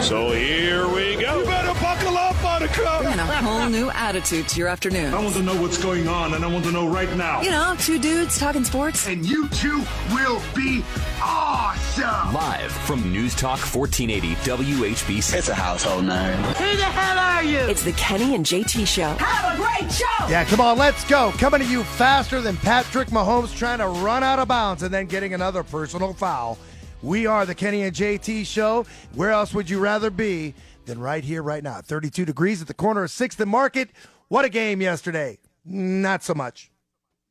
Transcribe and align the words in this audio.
So 0.00 0.32
here 0.32 0.88
we 0.88 1.14
go. 1.22 1.38
You 1.38 1.44
better 1.46 1.72
buckle 1.80 2.16
up, 2.16 2.34
Buttercup. 2.42 3.02
Bringing 3.02 3.18
a 3.20 3.24
whole 3.26 3.68
new 3.68 3.90
attitude 3.90 4.48
to 4.48 4.58
your 4.58 4.66
afternoon. 4.68 5.14
I 5.14 5.22
want 5.22 5.34
to 5.36 5.42
know 5.42 5.58
what's 5.62 5.80
going 5.82 6.08
on, 6.08 6.34
and 6.34 6.44
I 6.44 6.52
want 6.52 6.64
to 6.64 6.72
know 6.72 6.86
right 6.88 7.10
now. 7.16 7.42
You 7.42 7.50
know, 7.50 7.76
two 7.78 8.00
dudes 8.00 8.36
talking 8.38 8.64
sports. 8.64 9.06
And 9.06 9.24
you 9.24 9.48
two 9.50 9.82
will 10.12 10.42
be 10.54 10.82
awesome. 11.22 12.34
Live 12.34 12.72
from 12.72 13.12
News 13.12 13.36
Talk 13.36 13.60
1480 13.60 14.34
WHBC. 14.74 15.38
It's 15.38 15.48
a 15.48 15.54
household 15.54 16.04
name. 16.06 16.36
Who 16.38 16.76
the 16.76 16.84
hell 16.84 17.18
are 17.18 17.44
you? 17.44 17.60
It's 17.60 17.84
the 17.84 17.92
Kenny 17.92 18.34
and 18.34 18.44
JT 18.44 18.86
Show. 18.86 19.14
Have 19.24 19.54
a 19.54 19.56
great 19.56 19.90
show. 19.92 20.28
Yeah, 20.28 20.44
come 20.44 20.60
on, 20.60 20.76
let's 20.76 21.04
go. 21.04 21.32
Coming 21.38 21.60
to 21.60 21.66
you 21.66 21.84
faster 21.84 22.40
than 22.40 22.56
Patrick 22.58 23.08
Mahomes 23.08 23.56
trying 23.56 23.78
to 23.78 23.86
run 23.86 24.24
out 24.24 24.40
of 24.40 24.48
bounds 24.48 24.82
and 24.82 24.92
then 24.92 25.06
getting 25.06 25.34
another 25.34 25.62
personal 25.62 26.12
foul. 26.14 26.58
We 27.04 27.26
are 27.26 27.44
the 27.44 27.54
Kenny 27.54 27.82
and 27.82 27.94
JT 27.94 28.46
Show. 28.46 28.86
Where 29.12 29.30
else 29.30 29.52
would 29.52 29.68
you 29.68 29.78
rather 29.78 30.08
be 30.08 30.54
than 30.86 30.98
right 30.98 31.22
here, 31.22 31.42
right 31.42 31.62
now? 31.62 31.82
32 31.82 32.24
degrees 32.24 32.62
at 32.62 32.66
the 32.66 32.72
corner 32.72 33.04
of 33.04 33.10
6th 33.10 33.38
and 33.38 33.50
Market. 33.50 33.90
What 34.28 34.46
a 34.46 34.48
game 34.48 34.80
yesterday. 34.80 35.38
Not 35.66 36.24
so 36.24 36.32
much. 36.32 36.70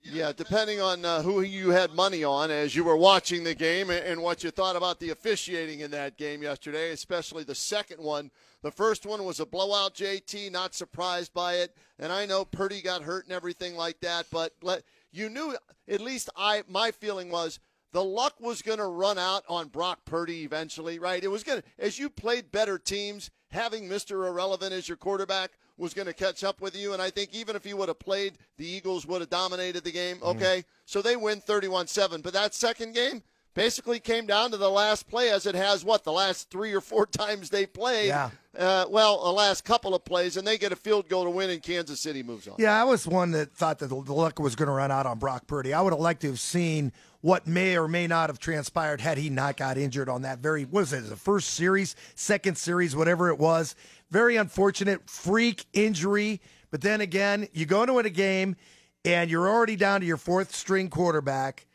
Yeah, 0.04 0.32
depending 0.32 0.80
on 0.80 1.04
uh, 1.04 1.24
who 1.24 1.42
you 1.42 1.72
had 1.72 1.92
money 1.96 2.24
on 2.24 2.52
as 2.52 2.76
you 2.76 2.84
were 2.84 2.96
watching 2.96 3.44
the 3.44 3.56
game 3.56 3.90
and 3.90 4.22
what 4.22 4.44
you 4.44 4.52
thought 4.52 4.76
about 4.76 5.00
the 5.00 5.10
officiating 5.10 5.80
in 5.80 5.90
that 5.90 6.18
game 6.18 6.44
yesterday, 6.44 6.92
especially 6.92 7.44
the 7.44 7.56
second 7.56 8.00
one. 8.00 8.30
The 8.62 8.70
first 8.70 9.08
one 9.08 9.26
was 9.26 9.40
a 9.40 9.46
blowout, 9.46 9.96
JT, 9.96 10.52
not 10.52 10.76
surprised 10.76 11.34
by 11.34 11.56
it. 11.56 11.76
And 11.98 12.12
I 12.12 12.28
know 12.28 12.46
Purdy 12.46 12.84
got 12.84 13.02
hurt 13.02 13.24
and 13.24 13.34
everything 13.34 13.76
like 13.76 14.00
that, 14.02 14.28
but 14.32 14.54
let, 14.62 14.84
you 15.12 15.30
knew, 15.30 15.58
at 15.88 16.00
least 16.00 16.30
I, 16.38 16.62
my 16.68 16.92
feeling 16.92 17.32
was 17.32 17.60
the 17.94 18.04
luck 18.04 18.34
was 18.40 18.62
going 18.62 18.80
to 18.80 18.88
run 18.88 19.18
out 19.18 19.44
on 19.48 19.68
Brock 19.70 20.00
Purdy 20.04 20.44
eventually, 20.44 21.00
right? 21.00 21.24
It 21.24 21.30
was 21.30 21.44
going 21.44 21.62
to, 21.62 21.68
as 21.80 21.98
you 21.98 22.10
played 22.10 22.52
better 22.52 22.78
teams, 22.78 23.30
having 23.52 23.88
Mr. 23.88 24.28
Irrelevant 24.28 24.74
as 24.74 24.90
your 24.90 24.98
quarterback 24.98 25.52
was 25.78 25.94
going 25.94 26.08
to 26.08 26.14
catch 26.14 26.44
up 26.44 26.60
with 26.60 26.76
you. 26.76 26.94
And 26.94 27.02
I 27.02 27.12
think 27.12 27.34
even 27.34 27.56
if 27.56 27.64
he 27.64 27.76
would 27.76 27.88
have 27.88 28.00
played, 28.00 28.34
the 28.58 28.68
Eagles 28.68 29.06
would 29.06 29.22
have 29.22 29.30
dominated 29.30 29.84
the 29.84 29.92
game. 29.92 30.18
Okay. 30.24 30.60
Mm. 30.60 30.66
So 30.86 31.02
they 31.02 31.16
win 31.16 31.40
31 31.40 31.88
7. 31.88 32.22
But 32.22 32.34
that 32.34 32.56
second 32.56 32.96
game 32.96 33.22
basically 33.54 34.00
came 34.00 34.26
down 34.26 34.52
to 34.52 34.58
the 34.58 34.70
last 34.70 35.08
play, 35.08 35.30
as 35.30 35.46
it 35.46 35.56
has 35.56 35.86
what, 35.86 36.04
the 36.04 36.12
last 36.12 36.50
three 36.50 36.74
or 36.74 36.82
four 36.82 37.06
times 37.08 37.50
they 37.50 37.66
played. 37.66 38.08
Yeah. 38.08 38.32
Uh, 38.58 38.86
well, 38.90 39.24
the 39.24 39.32
last 39.32 39.66
couple 39.66 39.96
of 39.96 40.06
plays, 40.06 40.38
and 40.38 40.46
they 40.46 40.58
get 40.58 40.72
a 40.72 40.76
field 40.76 41.10
goal 41.10 41.24
to 41.24 41.30
win, 41.30 41.50
and 41.50 41.62
Kansas 41.62 42.00
City 42.00 42.22
moves 42.22 42.48
on. 42.48 42.56
Yeah, 42.60 42.80
I 42.80 42.84
was 42.84 43.08
one 43.08 43.32
that 43.32 43.52
thought 43.54 43.80
that 43.80 43.88
the 43.88 43.96
luck 43.96 44.40
was 44.40 44.56
going 44.56 44.68
to 44.68 44.74
run 44.74 44.92
out 44.92 45.06
on 45.08 45.18
Brock 45.18 45.48
Purdy. 45.48 45.74
I 45.74 45.82
would 45.82 45.94
have 45.94 46.00
liked 46.00 46.22
to 46.22 46.28
have 46.28 46.40
seen 46.40 46.92
what 47.24 47.48
may 47.48 47.78
or 47.78 47.88
may 47.88 48.06
not 48.06 48.30
have 48.30 48.38
transpired 48.38 49.00
had 49.00 49.18
he 49.18 49.30
not 49.30 49.56
got 49.56 49.78
injured 49.78 50.10
on 50.10 50.24
that 50.24 50.40
very 50.40 50.66
what 50.66 50.82
is 50.82 50.92
it 50.92 51.10
the 51.10 51.16
first 51.16 51.52
series 51.52 51.96
second 52.16 52.58
series 52.58 52.98
whatever 52.98 53.30
it 53.30 53.40
was. 53.40 53.76
Very 54.12 54.36
unfortunate 54.36 55.10
freak 55.10 55.66
injury. 55.72 56.42
But 56.70 56.82
then 56.82 57.00
again 57.00 57.48
you 57.54 57.66
go 57.66 57.82
into 57.84 57.98
a 57.98 58.10
game 58.10 58.58
and 59.06 59.32
you're 59.32 59.48
already 59.48 59.78
down 59.78 60.02
to 60.02 60.06
your 60.06 60.18
fourth 60.18 60.54
string 60.54 60.90
quarterback. 60.90 61.66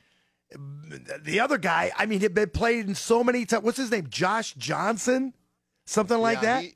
The 1.22 1.41
other 1.41 1.56
guy 1.56 1.93
i 1.97 2.05
mean 2.05 2.21
he'd 2.21 2.34
been 2.34 2.51
played 2.51 2.87
in 2.87 2.95
so 2.95 3.25
many 3.25 3.47
times 3.47 3.65
what's 3.65 3.78
his 3.78 3.91
name? 3.91 4.06
Josh 4.11 4.53
johnson? 4.53 5.33
Something 5.87 6.19
like 6.19 6.43
yeah, 6.43 6.56
that? 6.56 6.65
he, 6.65 6.75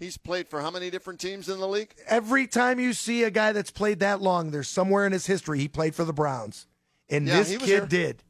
he's 0.00 0.16
played 0.16 0.48
for 0.48 0.60
how 0.60 0.72
many 0.72 0.90
different 0.90 1.20
teams 1.20 1.48
in 1.48 1.60
the 1.60 1.68
league? 1.68 1.94
Every 2.08 2.48
time 2.48 2.80
you 2.80 2.92
see 2.92 3.22
a 3.22 3.30
guy 3.30 3.52
that's 3.52 3.70
played 3.70 4.00
that 4.00 4.20
long 4.20 4.50
there's 4.50 4.68
somewhere 4.68 5.06
in 5.06 5.12
his 5.12 5.26
history 5.26 5.60
he 5.60 5.68
played 5.68 5.94
for 5.94 6.02
the 6.02 6.12
browns 6.12 6.66
and 7.10 7.26
yeah, 7.26 7.36
this 7.38 7.56
kid 7.58 7.60
here. 7.62 7.86
did. 7.86 8.22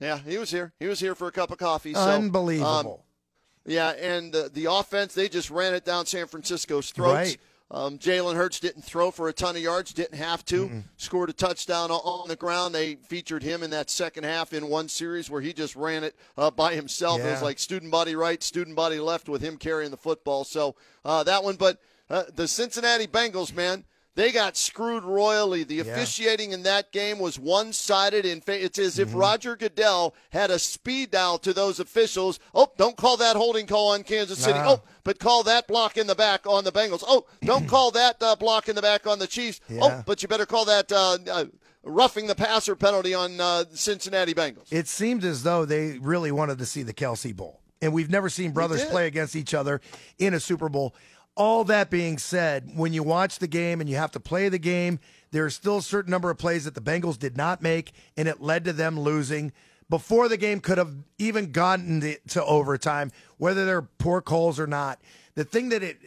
Yeah, 0.00 0.18
he 0.18 0.38
was 0.38 0.50
here. 0.50 0.72
He 0.80 0.86
was 0.86 0.98
here 0.98 1.14
for 1.14 1.28
a 1.28 1.32
cup 1.32 1.50
of 1.50 1.58
coffee. 1.58 1.94
So, 1.94 2.00
Unbelievable. 2.00 3.04
Um, 3.04 3.72
yeah, 3.72 3.90
and 3.90 4.34
uh, 4.34 4.48
the 4.52 4.66
offense, 4.66 5.14
they 5.14 5.28
just 5.28 5.50
ran 5.50 5.74
it 5.74 5.84
down 5.84 6.06
San 6.06 6.26
Francisco's 6.26 6.90
throats. 6.90 7.12
Right. 7.12 7.38
Um, 7.70 7.96
Jalen 7.96 8.34
Hurts 8.34 8.60
didn't 8.60 8.82
throw 8.82 9.10
for 9.10 9.28
a 9.28 9.32
ton 9.32 9.56
of 9.56 9.62
yards, 9.62 9.94
didn't 9.94 10.18
have 10.18 10.44
to. 10.46 10.68
Mm-mm. 10.68 10.82
Scored 10.98 11.30
a 11.30 11.32
touchdown 11.32 11.90
on 11.90 12.28
the 12.28 12.36
ground. 12.36 12.74
They 12.74 12.96
featured 12.96 13.42
him 13.42 13.62
in 13.62 13.70
that 13.70 13.88
second 13.88 14.24
half 14.24 14.52
in 14.52 14.68
one 14.68 14.88
series 14.88 15.30
where 15.30 15.40
he 15.40 15.54
just 15.54 15.74
ran 15.74 16.04
it 16.04 16.14
uh, 16.36 16.50
by 16.50 16.74
himself. 16.74 17.20
Yeah. 17.20 17.28
It 17.28 17.30
was 17.30 17.42
like 17.42 17.58
student 17.58 17.90
body 17.90 18.14
right, 18.14 18.42
student 18.42 18.76
body 18.76 18.98
left 19.00 19.26
with 19.26 19.40
him 19.40 19.56
carrying 19.56 19.90
the 19.90 19.96
football. 19.96 20.44
So 20.44 20.76
uh, 21.02 21.24
that 21.24 21.42
one, 21.42 21.56
but 21.56 21.80
uh, 22.10 22.24
the 22.34 22.46
Cincinnati 22.46 23.06
Bengals, 23.06 23.54
man, 23.54 23.84
they 24.14 24.30
got 24.32 24.56
screwed 24.56 25.04
royally. 25.04 25.64
The 25.64 25.76
Yeah. 25.76 25.82
officiating 25.84 26.52
in 26.52 26.62
that 26.64 26.92
game 26.92 27.18
was 27.18 27.38
one 27.38 27.72
sided. 27.72 28.26
In 28.26 28.40
fa- 28.40 28.62
it's 28.62 28.78
as 28.78 28.98
if 28.98 29.08
Mm-hmm. 29.08 29.16
Roger 29.18 29.56
Goodell 29.56 30.14
had 30.30 30.50
a 30.50 30.58
speed 30.58 31.10
dial 31.12 31.38
to 31.38 31.52
those 31.52 31.80
officials. 31.80 32.38
Oh, 32.54 32.70
don't 32.76 32.96
call 32.96 33.16
that 33.16 33.36
holding 33.36 33.66
call 33.66 33.92
on 33.92 34.02
Kansas 34.04 34.38
City. 34.38 34.58
Nah. 34.58 34.72
Oh, 34.72 34.82
but 35.04 35.18
call 35.18 35.42
that 35.44 35.66
block 35.66 35.96
in 35.96 36.06
the 36.06 36.14
back 36.14 36.46
on 36.46 36.64
the 36.64 36.72
Bengals. 36.72 37.02
Oh, 37.06 37.26
don't 37.42 37.66
call 37.74 37.90
that 37.92 38.22
uh, 38.22 38.36
block 38.36 38.68
in 38.68 38.76
the 38.76 38.82
back 38.82 39.06
on 39.06 39.18
the 39.18 39.26
Chiefs. 39.26 39.60
Yeah. 39.68 39.80
Oh, 39.82 40.02
but 40.06 40.22
you 40.22 40.28
better 40.28 40.46
call 40.46 40.64
that 40.66 40.92
uh, 40.92 41.18
uh, 41.30 41.44
roughing 41.82 42.26
the 42.26 42.34
passer 42.34 42.76
penalty 42.76 43.14
on 43.14 43.40
uh, 43.40 43.64
Cincinnati 43.72 44.34
Bengals. 44.34 44.70
It 44.72 44.88
seemed 44.88 45.24
as 45.24 45.42
though 45.42 45.64
they 45.64 45.98
really 45.98 46.30
wanted 46.32 46.58
to 46.58 46.66
see 46.66 46.82
the 46.82 46.94
Kelce 46.94 47.34
Bowl. 47.34 47.60
And 47.80 47.92
we've 47.92 48.10
never 48.10 48.28
seen 48.28 48.52
brothers 48.52 48.84
play 48.84 49.08
against 49.08 49.34
each 49.34 49.54
other 49.54 49.80
in 50.18 50.34
a 50.34 50.38
Super 50.40 50.68
Bowl. 50.68 50.94
All 51.34 51.64
that 51.64 51.90
being 51.90 52.18
said, 52.18 52.70
when 52.74 52.92
you 52.92 53.02
watch 53.02 53.38
the 53.38 53.46
game 53.46 53.80
and 53.80 53.88
you 53.88 53.96
have 53.96 54.12
to 54.12 54.20
play 54.20 54.48
the 54.48 54.58
game, 54.58 54.98
there 55.30 55.44
are 55.46 55.50
still 55.50 55.78
a 55.78 55.82
certain 55.82 56.10
number 56.10 56.30
of 56.30 56.36
plays 56.36 56.64
that 56.64 56.74
the 56.74 56.80
Bengals 56.82 57.18
did 57.18 57.36
not 57.36 57.62
make, 57.62 57.92
and 58.16 58.28
it 58.28 58.42
led 58.42 58.64
to 58.66 58.72
them 58.72 59.00
losing 59.00 59.52
before 59.88 60.28
the 60.28 60.36
game 60.36 60.60
could 60.60 60.78
have 60.78 60.94
even 61.18 61.52
gotten 61.52 62.16
to, 62.28 62.44
overtime, 62.44 63.10
whether 63.38 63.64
they're 63.64 63.82
poor 63.82 64.20
calls 64.20 64.60
or 64.60 64.66
not. 64.66 65.00
The 65.34 65.44
thing 65.44 65.70
that 65.70 65.82
it, 65.82 65.98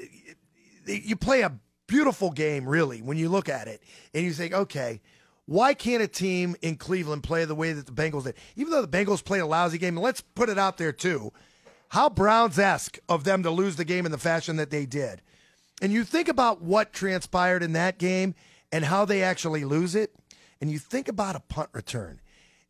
it, 0.85 1.03
you 1.03 1.15
play 1.15 1.41
a 1.41 1.59
beautiful 1.87 2.31
game, 2.31 2.67
really, 2.67 3.01
when 3.01 3.17
you 3.17 3.29
look 3.29 3.49
at 3.49 3.67
it, 3.67 3.81
and 4.13 4.23
you 4.23 4.33
think, 4.33 4.53
okay, 4.53 5.01
why 5.45 5.73
can't 5.73 6.01
a 6.01 6.07
team 6.07 6.55
in 6.61 6.75
Cleveland 6.75 7.23
play 7.23 7.45
the 7.45 7.55
way 7.55 7.73
that 7.73 7.85
the 7.85 7.91
Bengals 7.91 8.23
did? 8.23 8.35
Even 8.55 8.71
though 8.71 8.83
the 8.83 8.87
Bengals 8.87 9.23
played 9.23 9.41
a 9.41 9.45
lousy 9.45 9.77
game, 9.77 9.97
let's 9.97 10.21
put 10.21 10.49
it 10.49 10.57
out 10.57 10.77
there 10.77 10.91
too. 10.91 11.31
How 11.95 12.09
Browns 12.09 12.59
esque 12.59 12.99
of 13.07 13.23
them 13.23 13.41
to 13.43 13.49
lose 13.49 13.77
the 13.77 13.85
game 13.85 14.05
in 14.05 14.11
the 14.11 14.17
fashion 14.17 14.57
that 14.57 14.69
they 14.69 14.85
did. 14.85 15.21
And 15.81 15.93
you 15.93 16.03
think 16.03 16.27
about 16.27 16.61
what 16.61 16.91
transpired 16.91 17.63
in 17.63 17.71
that 17.71 17.97
game 17.97 18.35
and 18.69 18.83
how 18.83 19.05
they 19.05 19.23
actually 19.23 19.63
lose 19.63 19.95
it, 19.95 20.13
and 20.59 20.69
you 20.69 20.77
think 20.77 21.07
about 21.07 21.37
a 21.37 21.39
punt 21.39 21.69
return 21.71 22.19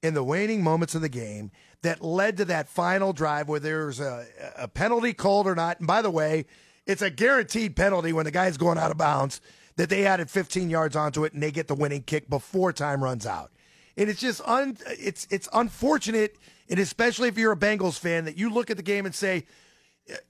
in 0.04 0.14
the 0.14 0.24
waning 0.24 0.64
moments 0.64 0.94
of 0.94 1.02
the 1.02 1.10
game 1.10 1.50
that 1.82 2.04
led 2.04 2.38
to 2.38 2.46
that 2.46 2.70
final 2.70 3.14
drive 3.14 3.50
where 3.50 3.60
there's 3.60 4.00
a, 4.00 4.28
a 4.60 4.68
penalty 4.68 5.12
called 5.12 5.48
or 5.48 5.56
not. 5.56 5.80
And 5.80 5.88
by 5.88 6.04
the 6.04 6.12
way, 6.12 6.46
it's 6.86 7.02
a 7.02 7.10
guaranteed 7.10 7.76
penalty 7.76 8.14
when 8.14 8.26
the 8.26 8.32
guy's 8.32 8.58
going 8.58 8.78
out 8.78 8.92
of 8.92 8.98
bounds 8.98 9.42
that 9.76 9.90
they 9.90 10.06
added 10.06 10.30
15 10.30 10.70
yards 10.70 10.96
onto 10.96 11.26
it 11.26 11.34
and 11.34 11.42
they 11.42 11.50
get 11.50 11.68
the 11.68 11.74
winning 11.74 12.04
kick 12.04 12.30
before 12.30 12.72
time 12.72 13.04
runs 13.04 13.26
out. 13.26 13.52
And 13.98 14.08
it's 14.08 14.22
just 14.22 14.42
un, 14.46 14.78
it's 14.88 15.26
it's 15.32 15.50
unfortunate, 15.52 16.38
and 16.70 16.80
especially 16.80 17.28
if 17.28 17.38
you're 17.38 17.52
a 17.52 17.58
Bengals 17.58 18.00
fan, 18.00 18.26
that 18.26 18.38
you 18.38 18.50
look 18.50 18.70
at 18.70 18.78
the 18.78 18.84
game 18.84 19.06
and 19.06 19.14
say, 19.14 19.46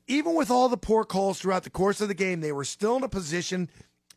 even 0.07 0.35
with 0.35 0.49
all 0.49 0.69
the 0.69 0.77
poor 0.77 1.03
calls 1.03 1.39
throughout 1.39 1.63
the 1.63 1.69
course 1.69 2.01
of 2.01 2.07
the 2.07 2.13
game, 2.13 2.41
they 2.41 2.51
were 2.51 2.63
still 2.63 2.95
in 2.95 3.03
a 3.03 3.09
position 3.09 3.69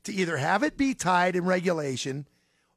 to 0.04 0.12
either 0.12 0.37
have 0.37 0.62
it 0.62 0.76
be 0.76 0.94
tied 0.94 1.37
in 1.37 1.44
regulation 1.44 2.26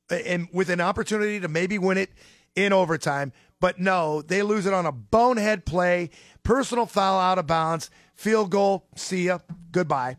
and 0.10 0.48
with 0.52 0.70
an 0.70 0.82
opportunity 0.82 1.40
to 1.40 1.48
maybe 1.48 1.78
win 1.78 1.98
it 1.98 2.12
in 2.56 2.74
overtime. 2.74 3.32
But 3.60 3.80
no, 3.80 4.22
they 4.22 4.42
lose 4.42 4.66
it 4.66 4.74
on 4.74 4.86
a 4.86 4.92
bonehead 4.92 5.66
play, 5.66 6.10
personal 6.44 6.86
foul 6.86 7.20
out 7.20 7.38
of 7.38 7.48
bounds, 7.48 7.90
field 8.16 8.50
goal, 8.50 8.88
see 8.96 9.28
ya, 9.28 9.40
goodbye. 9.72 10.18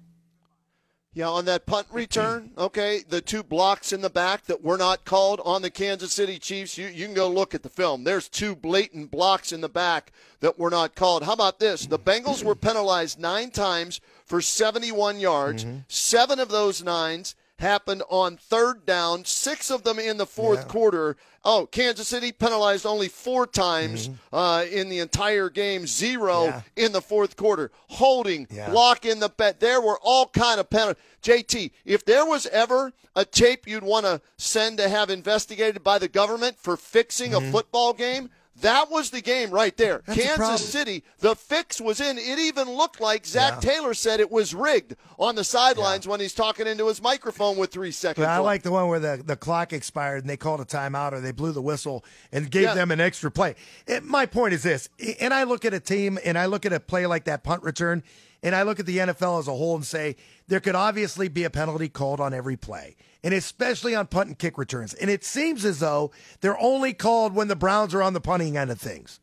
Yeah, 1.14 1.28
on 1.28 1.44
that 1.44 1.66
punt 1.66 1.88
return, 1.92 2.52
okay, 2.56 3.02
the 3.06 3.20
two 3.20 3.42
blocks 3.42 3.92
in 3.92 4.00
the 4.00 4.08
back 4.08 4.46
that 4.46 4.62
were 4.62 4.78
not 4.78 5.04
called 5.04 5.42
on 5.44 5.60
the 5.60 5.68
Kansas 5.68 6.10
City 6.10 6.38
Chiefs, 6.38 6.78
you, 6.78 6.86
you 6.86 7.04
can 7.04 7.14
go 7.14 7.28
look 7.28 7.54
at 7.54 7.62
the 7.62 7.68
film. 7.68 8.04
There's 8.04 8.30
two 8.30 8.56
blatant 8.56 9.10
blocks 9.10 9.52
in 9.52 9.60
the 9.60 9.68
back 9.68 10.10
that 10.40 10.58
were 10.58 10.70
not 10.70 10.94
called. 10.94 11.24
How 11.24 11.34
about 11.34 11.58
this? 11.58 11.84
The 11.84 11.98
Bengals 11.98 12.42
were 12.42 12.54
penalized 12.54 13.18
nine 13.18 13.50
times 13.50 14.00
for 14.24 14.40
71 14.40 15.20
yards. 15.20 15.66
Mm-hmm. 15.66 15.78
Seven 15.86 16.40
of 16.40 16.48
those 16.48 16.82
nines 16.82 17.34
happened 17.58 18.02
on 18.08 18.36
third 18.36 18.84
down, 18.86 19.24
six 19.24 19.70
of 19.70 19.84
them 19.84 19.98
in 19.98 20.16
the 20.16 20.26
fourth 20.26 20.66
quarter. 20.68 21.16
Oh, 21.44 21.66
Kansas 21.70 22.08
City 22.08 22.32
penalized 22.32 22.86
only 22.86 23.08
four 23.08 23.46
times 23.46 24.10
uh, 24.32 24.64
in 24.70 24.88
the 24.88 24.98
entire 25.00 25.48
game, 25.48 25.86
zero 25.86 26.32
Mm-hmm. 26.46 26.58
Yeah. 26.76 26.84
in 26.86 26.92
the 26.92 27.00
fourth 27.02 27.36
quarter. 27.36 27.70
Holding, 27.88 28.46
Yeah. 28.50 28.70
block 28.70 29.04
in 29.04 29.20
the 29.20 29.28
bet. 29.28 29.60
There 29.60 29.80
were 29.80 29.98
all 30.02 30.26
kind 30.26 30.58
of 30.60 30.70
penalties. 30.70 31.02
JT, 31.22 31.70
if 31.84 32.04
there 32.04 32.24
was 32.26 32.46
ever 32.46 32.92
a 33.14 33.24
tape 33.24 33.66
you'd 33.68 33.82
want 33.84 34.06
to 34.06 34.20
send 34.38 34.78
to 34.78 34.88
have 34.88 35.10
investigated 35.10 35.82
by 35.84 35.98
the 35.98 36.08
government 36.08 36.56
for 36.58 36.76
fixing 36.76 37.34
a 37.34 37.40
football 37.52 37.92
game, 37.92 38.30
that 38.60 38.90
was 38.90 39.10
the 39.10 39.20
game 39.20 39.50
right 39.50 39.76
there. 39.76 40.02
That's. 40.06 40.22
Kansas 40.22 40.68
City, 40.70 41.02
the 41.20 41.34
fix 41.34 41.80
was 41.80 42.00
in. 42.00 42.18
It 42.18 42.38
even 42.38 42.70
looked 42.70 43.00
like 43.00 43.24
Zac 43.26 43.54
Yeah. 43.54 43.72
Taylor 43.72 43.94
said 43.94 44.20
it 44.20 44.30
was 44.30 44.54
rigged 44.54 44.94
on 45.18 45.34
the 45.34 45.44
sidelines 45.44 46.06
when 46.06 46.20
he's 46.20 46.34
talking 46.34 46.66
into 46.66 46.86
his 46.86 47.02
microphone 47.02 47.56
with 47.56 47.70
three 47.72 47.90
seconds. 47.90 48.24
But 48.24 48.30
I 48.30 48.36
left. 48.36 48.44
like 48.44 48.62
the 48.62 48.70
one 48.72 48.88
where 48.88 49.00
the, 49.00 49.22
the 49.24 49.36
clock 49.36 49.72
expired 49.72 50.22
and 50.22 50.30
they 50.30 50.36
called 50.36 50.60
a 50.60 50.64
timeout 50.64 51.12
or 51.12 51.20
they 51.20 51.32
blew 51.32 51.52
the 51.52 51.62
whistle 51.62 52.04
and 52.30 52.50
gave 52.50 52.64
Yeah. 52.64 52.74
them 52.74 52.90
an 52.90 53.00
extra 53.00 53.30
play. 53.30 53.54
It, 53.86 54.04
my 54.04 54.26
point 54.26 54.54
is 54.54 54.62
this, 54.62 54.88
and 55.20 55.32
I 55.32 55.44
look 55.44 55.64
at 55.64 55.74
a 55.74 55.80
team 55.80 56.18
and 56.24 56.36
I 56.38 56.46
look 56.46 56.66
at 56.66 56.72
a 56.72 56.80
play 56.80 57.06
like 57.06 57.24
that 57.24 57.42
punt 57.44 57.62
return 57.62 58.02
and 58.42 58.54
I 58.54 58.62
look 58.62 58.80
at 58.80 58.86
the 58.86 58.98
NFL 58.98 59.38
as 59.38 59.48
a 59.48 59.52
whole 59.52 59.76
and 59.76 59.84
say 59.84 60.16
there 60.48 60.60
could 60.60 60.74
obviously 60.74 61.28
be 61.28 61.44
a 61.44 61.50
penalty 61.50 61.88
called 61.88 62.20
on 62.20 62.34
every 62.34 62.56
play, 62.56 62.96
and 63.22 63.32
especially 63.32 63.94
on 63.94 64.06
punt 64.06 64.28
and 64.28 64.38
kick 64.38 64.58
returns. 64.58 64.94
And 64.94 65.08
it 65.10 65.24
seems 65.24 65.64
as 65.64 65.78
though 65.78 66.10
they're 66.40 66.60
only 66.60 66.92
called 66.92 67.34
when 67.34 67.48
the 67.48 67.56
Browns 67.56 67.94
are 67.94 68.02
on 68.02 68.12
the 68.12 68.20
punting 68.20 68.56
end 68.56 68.70
of 68.70 68.80
things. 68.80 69.20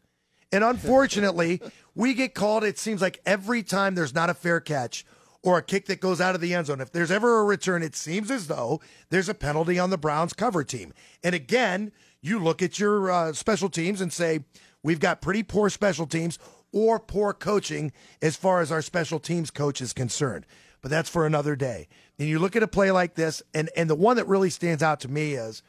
And 0.52 0.64
unfortunately, 0.64 1.62
we 1.96 2.14
get 2.14 2.34
called, 2.34 2.64
it 2.64 2.80
seems 2.80 3.02
like 3.02 3.20
every 3.26 3.62
time 3.62 3.96
there's 3.96 4.16
not 4.16 4.30
a 4.30 4.34
fair 4.34 4.60
catch 4.60 5.06
or 5.44 5.58
a 5.58 5.64
kick 5.64 5.86
that 5.86 6.02
goes 6.02 6.20
out 6.20 6.36
of 6.36 6.42
the 6.42 6.54
end 6.54 6.68
zone. 6.68 6.82
If 6.82 6.92
there's 6.92 7.12
ever 7.12 7.40
a 7.40 7.44
return, 7.44 7.84
it 7.84 7.96
seems 7.96 8.32
as 8.32 8.48
though 8.48 8.82
there's 9.10 9.30
a 9.30 9.34
penalty 9.34 9.78
on 9.80 9.90
the 9.90 9.98
Browns 9.98 10.34
cover 10.34 10.64
team. 10.64 10.94
And 11.24 11.36
again, 11.36 11.92
you 12.22 12.40
look 12.40 12.62
at 12.62 12.80
your 12.80 13.12
uh, 13.12 13.34
special 13.34 13.70
teams 13.70 14.02
and 14.02 14.12
say, 14.12 14.42
we've 14.84 15.00
got 15.00 15.22
pretty 15.22 15.44
poor 15.44 15.70
special 15.70 16.08
teams 16.08 16.40
or 16.72 17.00
poor 17.00 17.34
coaching 17.34 17.92
as 18.22 18.36
far 18.36 18.62
as 18.62 18.72
our 18.72 18.82
special 18.82 19.20
teams 19.20 19.52
coach 19.52 19.82
is 19.82 19.94
concerned. 19.94 20.46
But 20.82 20.92
that's 20.92 21.10
for 21.10 21.26
another 21.26 21.56
day. 21.56 21.88
And 22.18 22.28
you 22.30 22.40
look 22.40 22.56
at 22.56 22.64
a 22.64 22.68
play 22.68 22.92
like 22.92 23.16
this, 23.16 23.42
and, 23.54 23.70
and 23.76 23.90
the 23.90 23.96
one 23.96 24.16
that 24.18 24.28
really 24.28 24.50
stands 24.50 24.82
out 24.84 25.00
to 25.02 25.08
me 25.10 25.34
is 25.34 25.62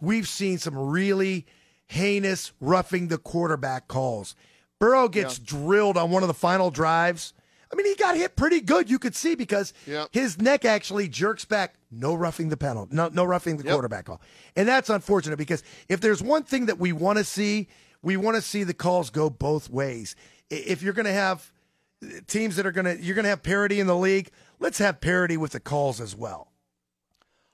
we've 0.00 0.26
seen 0.28 0.58
some 0.58 0.76
really 0.76 1.46
heinous 1.86 2.52
roughing 2.60 3.08
the 3.08 3.18
quarterback 3.18 3.88
calls. 3.88 4.34
Burrow 4.78 5.08
gets 5.08 5.38
drilled 5.38 5.96
on 5.96 6.10
one 6.10 6.22
of 6.22 6.28
the 6.28 6.34
final 6.34 6.70
drives. 6.70 7.32
I 7.72 7.76
mean, 7.76 7.86
he 7.86 7.94
got 7.96 8.16
hit 8.16 8.36
pretty 8.36 8.60
good. 8.60 8.88
You 8.88 8.98
could 8.98 9.14
see 9.14 9.34
because 9.34 9.72
Yeah. 9.86 10.06
his 10.12 10.40
neck 10.40 10.64
actually 10.64 11.08
jerks 11.08 11.44
back. 11.44 11.74
No 11.90 12.14
roughing 12.14 12.48
the 12.48 12.56
penalty. 12.56 12.94
No, 12.94 13.08
no 13.08 13.24
roughing 13.24 13.56
the 13.58 13.64
Yep. 13.64 13.72
quarterback 13.72 14.04
call. 14.06 14.20
And 14.56 14.66
that's 14.68 14.88
unfortunate 14.90 15.36
because 15.36 15.62
if 15.88 16.00
there's 16.00 16.22
one 16.22 16.44
thing 16.44 16.66
that 16.66 16.78
we 16.78 16.92
want 16.92 17.18
to 17.18 17.24
see, 17.24 17.68
we 18.02 18.16
want 18.16 18.36
to 18.36 18.42
see 18.42 18.64
the 18.64 18.74
calls 18.74 19.10
go 19.10 19.28
both 19.28 19.68
ways. 19.68 20.14
If 20.50 20.82
you're 20.82 20.92
going 20.92 21.06
to 21.06 21.12
have 21.12 21.50
teams 22.26 22.56
that 22.56 22.66
are 22.66 22.72
going 22.72 22.84
to, 22.84 23.02
you're 23.02 23.14
going 23.14 23.24
to 23.24 23.30
have 23.30 23.42
parity 23.42 23.80
in 23.80 23.86
the 23.86 23.96
league. 23.96 24.30
Let's 24.58 24.78
have 24.78 25.00
parity 25.00 25.36
with 25.36 25.52
the 25.52 25.60
calls 25.60 26.00
as 26.00 26.16
well. 26.16 26.52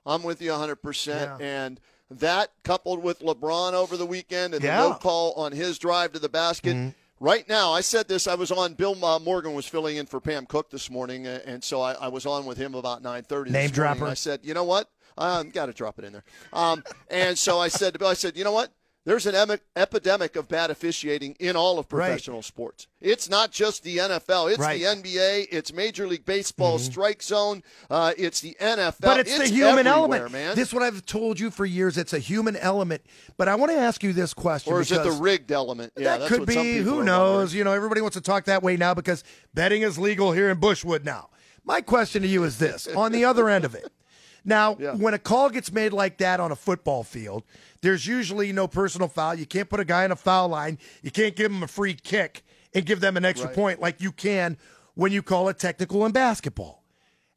I'm 0.06 0.22
with 0.22 0.40
you 0.42 0.50
100%. 0.50 1.06
Yeah. 1.06 1.36
And 1.40 1.80
that 2.10 2.52
coupled 2.62 3.02
with 3.02 3.20
LeBron 3.20 3.72
over 3.72 3.96
the 3.96 4.06
weekend 4.06 4.54
and 4.54 4.62
Yeah. 4.62 4.78
Mm-hmm. 4.78 4.82
the 4.82 4.88
no 4.90 4.94
call 4.96 5.32
on 5.34 5.52
his 5.52 5.78
drive 5.78 6.12
to 6.12 6.18
the 6.18 6.28
basket. 6.28 6.94
Right 7.20 7.48
now, 7.48 7.72
I 7.72 7.80
said 7.80 8.08
this. 8.08 8.26
I 8.26 8.34
was 8.34 8.50
on. 8.50 8.74
Bill 8.74 9.02
uh, 9.02 9.18
Morgan 9.20 9.54
was 9.54 9.66
filling 9.66 9.96
in 9.96 10.04
for 10.04 10.20
Pam 10.20 10.46
Cook 10.46 10.68
this 10.70 10.90
morning, 10.90 11.26
uh, 11.26 11.38
and 11.46 11.62
so 11.62 11.80
I, 11.80 11.92
I 11.92 12.08
was 12.08 12.26
on 12.26 12.44
with 12.44 12.58
him 12.58 12.74
about 12.74 13.02
9:30. 13.02 13.50
Name 13.50 13.70
dropper. 13.70 14.04
I 14.04 14.14
said, 14.14 14.40
you 14.42 14.52
know 14.52 14.64
what? 14.64 14.90
Um, 15.16 15.50
Got 15.50 15.66
to 15.66 15.72
drop 15.72 15.98
it 16.00 16.04
in 16.04 16.12
there. 16.12 16.24
Um, 16.52 16.82
and 17.08 17.38
so 17.38 17.58
I 17.60 17.68
said 17.68 17.92
to 17.92 17.98
Bill, 18.00 18.08
I 18.08 18.14
said, 18.14 18.36
you 18.36 18.42
know 18.42 18.52
what? 18.52 18.72
There's 19.06 19.26
an 19.26 19.34
emi- 19.34 19.60
epidemic 19.76 20.34
of 20.34 20.48
bad 20.48 20.70
officiating 20.70 21.36
in 21.38 21.56
all 21.56 21.78
of 21.78 21.92
Right. 21.92 22.06
professional 22.06 22.40
sports. 22.42 22.86
It's 23.02 23.28
not 23.28 23.50
just 23.50 23.82
the 23.82 23.98
NFL. 23.98 24.48
It's 24.48 24.58
Right. 24.58 24.80
Mm-hmm. 24.80 25.02
the 25.02 25.08
NBA. 25.18 25.46
It's 25.50 25.72
Major 25.74 26.06
League 26.06 26.24
Baseball 26.24 26.78
strike 26.78 27.22
zone. 27.22 27.62
Uh, 27.90 28.12
it's 28.16 28.40
the 28.40 28.56
NFL. 28.58 29.00
But 29.00 29.20
it's, 29.20 29.36
the 29.38 29.46
human 29.46 29.86
element. 29.86 30.32
man. 30.32 30.56
This 30.56 30.68
is 30.68 30.74
what 30.74 30.82
I've 30.82 31.04
told 31.04 31.38
you 31.38 31.50
for 31.50 31.66
years. 31.66 31.98
It's 31.98 32.14
a 32.14 32.18
human 32.18 32.56
element. 32.56 33.02
But 33.36 33.48
I 33.48 33.56
want 33.56 33.72
to 33.72 33.78
ask 33.78 34.02
you 34.02 34.14
this 34.14 34.32
question. 34.32 34.72
or 34.72 34.80
is 34.80 34.90
it 34.90 35.02
the 35.02 35.12
rigged 35.12 35.52
element? 35.52 35.92
Yeah, 35.96 36.04
that 36.04 36.18
that's 36.20 36.28
could 36.30 36.40
what 36.40 36.48
be. 36.48 36.78
Who 36.78 37.02
knows? 37.04 37.52
You 37.52 37.62
know, 37.64 37.72
everybody 37.72 38.00
wants 38.00 38.16
to 38.16 38.22
talk 38.22 38.46
that 38.46 38.62
way 38.62 38.76
now 38.78 38.94
because 38.94 39.22
betting 39.52 39.82
is 39.82 39.98
legal 39.98 40.32
here 40.32 40.48
in 40.48 40.58
Bushwood 40.58 41.04
now. 41.04 41.28
My 41.62 41.80
question 41.82 42.22
to 42.22 42.28
you 42.28 42.42
is 42.44 42.58
this: 42.58 42.86
on 42.88 43.12
the 43.12 43.24
other 43.24 43.48
end 43.48 43.64
of 43.64 43.74
it, 43.74 43.90
now 44.44 44.76
Yeah. 44.78 44.94
when 44.94 45.14
a 45.14 45.18
call 45.18 45.50
gets 45.50 45.72
made 45.72 45.92
like 45.92 46.18
that 46.18 46.40
on 46.40 46.52
a 46.52 46.56
football 46.56 47.02
field, 47.04 47.44
there's 47.82 48.06
usually 48.06 48.52
no 48.52 48.66
personal 48.68 49.08
foul. 49.08 49.34
You 49.34 49.46
can't 49.46 49.68
put 49.68 49.80
a 49.80 49.84
guy 49.84 50.04
in 50.04 50.12
a 50.12 50.16
foul 50.16 50.48
line. 50.48 50.78
You 51.02 51.10
can't 51.10 51.36
give 51.36 51.50
him 51.50 51.62
a 51.62 51.68
free 51.68 51.94
kick 51.94 52.44
and 52.74 52.84
give 52.84 53.00
them 53.00 53.16
an 53.16 53.24
extra 53.24 53.48
Right. 53.48 53.54
point 53.54 53.80
like 53.80 54.00
you 54.00 54.12
can 54.12 54.56
when 54.94 55.12
you 55.12 55.22
call 55.22 55.48
it 55.48 55.58
technical 55.58 56.04
in 56.06 56.12
basketball 56.12 56.84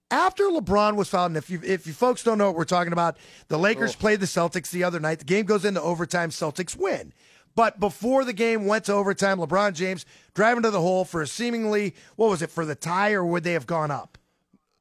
after 0.09 0.45
LeBron 0.45 0.95
was 0.95 1.09
fouled, 1.09 1.31
and 1.31 1.37
if 1.37 1.49
you 1.49 1.59
if 1.63 1.85
you 1.85 1.93
folks 1.93 2.23
don't 2.23 2.37
know 2.37 2.47
what 2.47 2.55
we're 2.55 2.63
talking 2.65 2.93
about, 2.93 3.17
the 3.47 3.57
Lakers 3.57 3.93
oh. 3.95 3.99
played 3.99 4.19
the 4.19 4.25
Celtics 4.25 4.69
the 4.71 4.83
other 4.83 4.99
night. 4.99 5.19
The 5.19 5.25
game 5.25 5.45
goes 5.45 5.65
into 5.65 5.81
overtime. 5.81 6.29
Celtics 6.29 6.75
win. 6.75 7.13
But 7.55 7.79
before 7.79 8.23
the 8.23 8.33
game 8.33 8.67
went 8.67 8.85
to 8.85 8.93
overtime, 8.93 9.39
LeBron 9.39 9.73
James 9.73 10.05
driving 10.35 10.63
to 10.63 10.69
the 10.69 10.79
hole 10.79 11.05
for 11.05 11.21
a 11.21 11.27
seemingly 11.27 11.95
what 12.15 12.29
was 12.29 12.41
it 12.41 12.51
for 12.51 12.65
the 12.65 12.75
tie, 12.75 13.13
or 13.13 13.25
would 13.25 13.43
they 13.43 13.53
have 13.53 13.67
gone 13.67 13.91
up? 13.91 14.16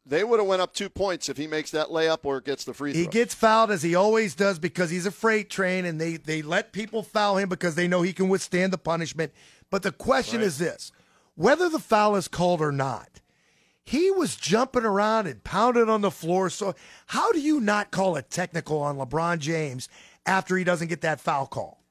They 0.08 0.22
would 0.22 0.38
have 0.38 0.46
went 0.46 0.62
up 0.62 0.72
two 0.72 0.88
points 0.88 1.28
if 1.28 1.36
he 1.36 1.48
makes 1.48 1.72
that 1.72 1.88
layup 1.88 2.20
or 2.22 2.40
gets 2.40 2.62
the 2.62 2.72
free 2.72 2.92
throw. 2.92 3.00
He 3.00 3.08
gets 3.08 3.34
fouled 3.34 3.72
as 3.72 3.82
he 3.82 3.96
always 3.96 4.36
does 4.36 4.60
because 4.60 4.88
he's 4.88 5.04
a 5.04 5.10
freight 5.10 5.50
train, 5.50 5.84
and 5.84 6.00
they 6.00 6.16
they 6.16 6.42
let 6.42 6.72
people 6.72 7.02
foul 7.02 7.38
him 7.38 7.48
because 7.48 7.74
they 7.74 7.88
know 7.88 8.02
he 8.02 8.12
can 8.12 8.28
withstand 8.28 8.72
the 8.72 8.78
punishment. 8.78 9.32
But 9.68 9.82
the 9.82 9.90
question 9.90 10.42
is 10.42 10.58
this: 10.58 10.92
whether 11.34 11.68
the 11.68 11.80
foul 11.80 12.14
is 12.14 12.28
called 12.28 12.60
or 12.60 12.70
not, 12.70 13.20
he 13.82 14.12
was 14.12 14.36
jumping 14.36 14.84
around 14.84 15.26
and 15.26 15.42
pounding 15.42 15.88
on 15.88 16.02
the 16.02 16.10
floor. 16.12 16.50
So 16.50 16.76
how 17.06 17.32
do 17.32 17.40
you 17.40 17.60
not 17.60 17.90
call 17.90 18.14
a 18.14 18.22
technical 18.22 18.80
on 18.80 18.98
LeBron 18.98 19.40
James 19.40 19.88
after 20.24 20.56
he 20.56 20.62
doesn't 20.62 20.88
get 20.88 21.00
that 21.00 21.20
foul 21.20 21.46
call? 21.46 21.82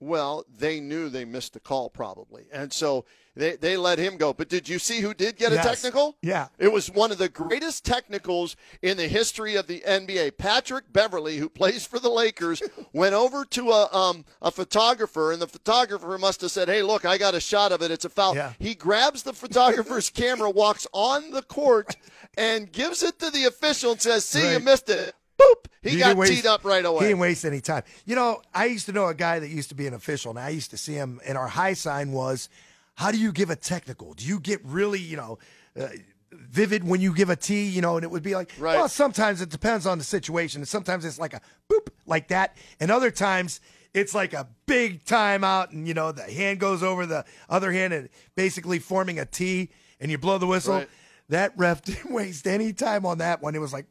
Well, 0.00 0.44
they 0.48 0.80
knew 0.80 1.08
they 1.10 1.24
missed 1.26 1.52
the 1.52 1.60
call 1.60 1.90
probably, 1.90 2.46
and 2.50 2.72
so 2.72 3.04
they 3.36 3.56
they 3.56 3.76
let 3.76 3.98
him 3.98 4.16
go. 4.16 4.32
But 4.32 4.48
did 4.48 4.66
you 4.66 4.78
see 4.78 5.00
who 5.00 5.12
did 5.12 5.36
get 5.36 5.52
Yes. 5.52 5.64
a 5.64 5.68
technical? 5.68 6.16
Yeah. 6.22 6.48
it 6.58 6.72
was 6.72 6.90
one 6.90 7.12
of 7.12 7.18
the 7.18 7.28
greatest 7.28 7.84
technicals 7.84 8.56
in 8.80 8.96
the 8.96 9.08
history 9.08 9.56
of 9.56 9.66
the 9.66 9.82
NBA. 9.86 10.38
Patrick 10.38 10.90
Beverley, 10.90 11.36
who 11.36 11.50
plays 11.50 11.84
for 11.86 11.98
the 11.98 12.08
Lakers, 12.08 12.62
went 12.94 13.14
over 13.14 13.44
to 13.44 13.70
a 13.70 13.94
um 13.94 14.24
a 14.40 14.50
photographer, 14.50 15.32
and 15.32 15.40
the 15.42 15.46
photographer 15.46 16.16
must 16.16 16.40
have 16.40 16.50
said, 16.50 16.68
"Hey, 16.68 16.82
look, 16.82 17.04
I 17.04 17.18
got 17.18 17.34
a 17.34 17.40
shot 17.40 17.70
of 17.70 17.82
it. 17.82 17.90
It's 17.90 18.06
a 18.06 18.08
foul." 18.10 18.34
Yeah. 18.34 18.54
He 18.58 18.74
grabs 18.74 19.22
the 19.22 19.34
photographer's 19.34 20.08
camera, 20.22 20.48
walks 20.48 20.86
on 20.92 21.30
the 21.30 21.42
court, 21.42 21.94
and 22.38 22.72
gives 22.72 23.02
it 23.02 23.18
to 23.18 23.30
the 23.30 23.44
official 23.44 23.92
and 23.92 24.00
says, 24.00 24.24
"See, 24.24 24.50
you 24.52 24.60
missed 24.60 24.88
it." 24.88 25.14
Boop! 25.40 25.64
He, 25.82 25.90
didn't 25.90 26.00
got 26.00 26.16
waste- 26.16 26.32
teed 26.32 26.46
up 26.46 26.64
right 26.64 26.84
away. 26.84 27.00
He 27.00 27.06
didn't 27.06 27.20
waste 27.20 27.44
any 27.44 27.60
time. 27.60 27.82
You 28.04 28.14
know, 28.16 28.42
I 28.54 28.66
used 28.66 28.86
to 28.86 28.92
know 28.92 29.06
a 29.06 29.14
guy 29.14 29.38
that 29.38 29.48
used 29.48 29.70
to 29.70 29.74
be 29.74 29.86
an 29.86 29.94
official, 29.94 30.30
and 30.30 30.38
I 30.38 30.50
used 30.50 30.70
to 30.70 30.76
see 30.76 30.94
him. 30.94 31.20
And 31.26 31.38
our 31.38 31.48
high 31.48 31.72
sign 31.72 32.12
was, 32.12 32.48
"How 32.96 33.10
do 33.10 33.18
you 33.18 33.32
give 33.32 33.48
a 33.50 33.56
technical? 33.56 34.14
Do 34.14 34.26
you 34.26 34.38
get 34.40 34.60
really, 34.64 35.00
you 35.00 35.16
know?" 35.16 35.38
Uh, 35.78 35.88
Vivid 36.32 36.84
when 36.84 37.00
you 37.00 37.12
give 37.12 37.28
a 37.28 37.34
T, 37.36 37.64
you 37.64 37.80
know, 37.80 37.96
and 37.96 38.04
it 38.04 38.10
would 38.10 38.22
be 38.22 38.34
like, 38.36 38.52
Right. 38.58 38.76
well, 38.76 38.88
sometimes 38.88 39.40
it 39.40 39.48
depends 39.48 39.84
on 39.84 39.98
the 39.98 40.04
situation. 40.04 40.60
And 40.60 40.68
sometimes 40.68 41.04
it's 41.04 41.18
like 41.18 41.34
a 41.34 41.40
boop, 41.68 41.88
like 42.06 42.28
that. 42.28 42.56
And 42.78 42.88
other 42.90 43.10
times 43.10 43.60
it's 43.94 44.14
like 44.14 44.32
a 44.32 44.46
big 44.66 45.04
timeout, 45.04 45.72
and, 45.72 45.88
you 45.88 45.94
know, 45.94 46.12
the 46.12 46.22
hand 46.22 46.60
goes 46.60 46.84
over 46.84 47.04
the 47.04 47.24
other 47.48 47.72
hand 47.72 47.92
and 47.92 48.08
basically 48.36 48.78
forming 48.78 49.18
a 49.18 49.24
T, 49.26 49.70
and 49.98 50.08
you 50.08 50.18
blow 50.18 50.38
the 50.38 50.46
whistle. 50.46 50.74
Right. 50.74 50.88
That 51.30 51.52
ref 51.56 51.82
didn't 51.84 52.12
waste 52.12 52.46
any 52.46 52.72
time 52.72 53.04
on 53.04 53.18
that 53.18 53.42
one. 53.42 53.56
It 53.56 53.60
was 53.60 53.72
like, 53.72 53.86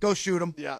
go 0.00 0.14
shoot 0.14 0.42
him. 0.42 0.54
Yeah. 0.56 0.78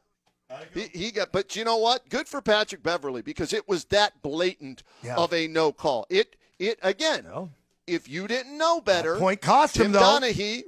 He, 0.75 0.89
he 0.93 1.11
got, 1.13 1.31
but 1.31 1.55
you 1.55 1.65
know 1.65 1.77
what? 1.77 2.09
Good 2.09 2.27
for 2.27 2.41
Patrick 2.43 2.83
Beverley 2.83 3.23
because 3.23 3.53
it 3.53 3.69
was 3.69 3.85
that 3.87 4.21
blatant 4.23 4.83
Yeah. 5.03 5.17
of 5.17 5.33
a 5.33 5.47
no 5.47 5.71
call. 5.73 6.07
It, 6.11 6.35
it 6.59 6.79
again. 6.83 7.25
No. 7.25 7.51
If 7.87 8.09
you 8.09 8.27
didn't 8.27 8.57
know 8.59 8.81
better, 8.81 9.17
point 9.17 9.41
cost 9.41 9.75
Tim 9.77 9.87
him, 9.87 9.93
though. 9.93 10.01
Donaghy. 10.01 10.63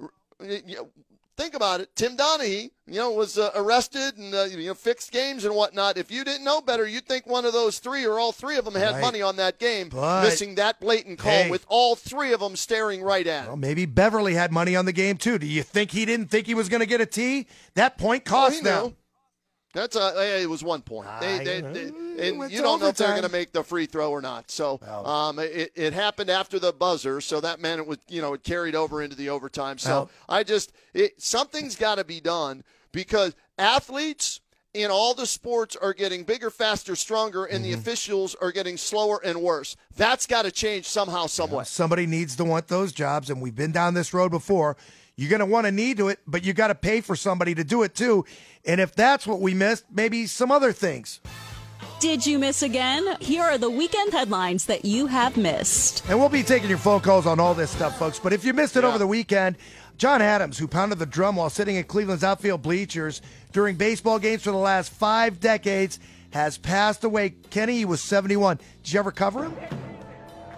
Think 1.36 1.54
about 1.54 1.80
it. 1.80 1.88
Tim 1.96 2.14
Donaghy, 2.16 2.70
you 2.86 2.98
know, 2.98 3.10
was 3.12 3.38
uh, 3.38 3.50
arrested 3.54 4.18
and 4.18 4.34
uh, 4.34 4.44
you 4.44 4.66
know 4.66 4.74
fixed 4.74 5.12
games 5.12 5.44
and 5.46 5.54
whatnot. 5.54 5.96
If 5.96 6.10
you 6.10 6.24
didn't 6.24 6.44
know 6.44 6.60
better, 6.60 6.86
you'd 6.86 7.06
think 7.06 7.26
one 7.26 7.46
of 7.46 7.54
those 7.54 7.78
three 7.78 8.04
or 8.04 8.18
all 8.18 8.32
three 8.32 8.56
of 8.58 8.64
them 8.66 8.74
had 8.74 8.92
Right. 8.94 9.00
money 9.00 9.22
on 9.22 9.36
that 9.36 9.58
game, 9.58 9.88
But- 9.88 10.24
missing 10.24 10.56
that 10.56 10.78
blatant 10.78 11.18
call 11.18 11.32
Hey. 11.32 11.50
with 11.50 11.64
all 11.68 11.96
three 11.96 12.32
of 12.34 12.40
them 12.40 12.54
staring 12.54 13.02
right 13.02 13.26
at 13.26 13.46
Well, 13.46 13.56
maybe 13.56 13.86
Beverley 13.86 14.34
had 14.34 14.52
money 14.52 14.76
on 14.76 14.84
the 14.84 14.92
game 14.92 15.16
too. 15.16 15.38
Do 15.38 15.46
you 15.46 15.62
think 15.62 15.92
he 15.92 16.04
didn't 16.04 16.28
think 16.30 16.46
he 16.46 16.54
was 16.54 16.68
going 16.68 16.80
to 16.80 16.86
get 16.86 17.00
a 17.00 17.06
T? 17.06 17.46
That 17.76 17.96
point 17.96 18.24
Well, 18.30 18.50
cost 18.50 18.62
them. 18.62 18.96
That's 19.72 19.96
a, 19.96 20.12
hey, 20.12 20.42
it 20.42 20.50
was 20.50 20.62
one 20.62 20.82
point. 20.82 21.08
They, 21.20 21.38
they, 21.44 21.60
they- 21.72 21.90
and 22.28 22.38
you 22.52 22.58
don't 22.62 22.80
know 22.80 22.88
if 22.88 22.96
they're 22.98 23.06
going 23.08 23.22
to 23.22 23.32
make 23.32 23.52
the 23.52 23.64
free 23.64 23.86
throw 23.86 24.10
or 24.10 24.20
not. 24.20 24.50
So 24.50 24.78
um, 25.06 25.38
it, 25.38 25.72
it 25.74 25.94
happened 25.94 26.28
after 26.28 26.58
the 26.58 26.70
buzzer, 26.72 27.22
so 27.22 27.40
that 27.40 27.58
meant 27.58 27.80
it 27.80 27.86
was 27.86 27.96
you 28.08 28.20
know 28.20 28.34
it 28.34 28.42
carried 28.44 28.74
over 28.74 29.00
into 29.00 29.16
the 29.16 29.30
overtime. 29.30 29.78
So 29.78 30.10
I 30.28 30.42
just 30.44 30.72
it, 30.92 31.20
something's 31.22 31.74
got 31.74 31.94
to 31.94 32.04
be 32.04 32.20
done 32.20 32.64
because 32.92 33.34
athletes 33.56 34.40
in 34.74 34.90
all 34.90 35.14
the 35.14 35.26
sports 35.26 35.76
are 35.76 35.92
getting 35.92 36.24
bigger, 36.24 36.50
faster, 36.50 36.96
stronger, 36.96 37.44
and 37.44 37.64
the 37.64 37.72
mm-hmm. 37.72 37.80
officials 37.80 38.34
are 38.36 38.52
getting 38.52 38.76
slower 38.76 39.20
and 39.22 39.40
worse. 39.40 39.76
That's 39.96 40.26
got 40.26 40.42
to 40.42 40.50
change 40.50 40.86
somehow, 40.86 41.26
some 41.26 41.50
way. 41.50 41.64
Somebody 41.64 42.06
needs 42.06 42.36
to 42.36 42.44
want 42.44 42.68
those 42.68 42.92
jobs, 42.92 43.28
and 43.28 43.42
we've 43.42 43.54
been 43.54 43.72
down 43.72 43.94
this 43.94 44.14
road 44.14 44.30
before. 44.30 44.76
You're 45.16 45.30
going 45.30 45.40
to 45.40 45.46
want 45.46 45.66
to 45.66 45.72
need 45.72 45.98
to 45.98 46.08
it, 46.08 46.20
but 46.26 46.42
you 46.42 46.54
got 46.54 46.68
to 46.68 46.74
pay 46.74 47.02
for 47.02 47.14
somebody 47.14 47.54
to 47.54 47.64
do 47.64 47.82
it 47.82 47.94
too. 47.94 48.24
And 48.64 48.80
if 48.80 48.94
that's 48.94 49.26
what 49.26 49.40
we 49.40 49.52
missed, 49.52 49.84
maybe 49.92 50.26
some 50.26 50.50
other 50.50 50.72
things. 50.72 51.20
Did 52.00 52.26
you 52.26 52.38
miss 52.38 52.62
again? 52.62 53.16
Here 53.20 53.42
are 53.44 53.58
the 53.58 53.70
weekend 53.70 54.12
headlines 54.12 54.66
that 54.66 54.84
you 54.84 55.06
have 55.06 55.36
missed. 55.36 56.02
And 56.08 56.18
we'll 56.18 56.28
be 56.28 56.42
taking 56.42 56.68
your 56.68 56.78
phone 56.78 57.00
calls 57.00 57.26
on 57.26 57.38
all 57.38 57.54
this 57.54 57.70
stuff, 57.70 57.96
folks. 57.98 58.18
But 58.18 58.32
if 58.32 58.44
you 58.44 58.52
missed 58.52 58.76
it 58.76 58.82
Yeah. 58.82 58.88
over 58.88 58.98
the 58.98 59.06
weekend, 59.06 59.56
John 59.98 60.20
Adams, 60.22 60.58
who 60.58 60.66
pounded 60.66 60.98
the 60.98 61.06
drum 61.06 61.36
while 61.36 61.50
sitting 61.50 61.76
in 61.76 61.84
Cleveland's 61.84 62.24
outfield 62.24 62.62
bleachers 62.62 63.22
during 63.52 63.76
baseball 63.76 64.18
games 64.18 64.42
for 64.42 64.50
the 64.50 64.56
last 64.56 64.92
five 64.92 65.40
decades, 65.40 65.98
has 66.30 66.58
passed 66.58 67.04
away. 67.04 67.30
Kenny, 67.50 67.78
he 67.78 67.84
was 67.84 68.00
71. 68.00 68.58
Did 68.82 68.92
you 68.92 68.98
ever 68.98 69.12
cover 69.12 69.44
him? 69.44 69.54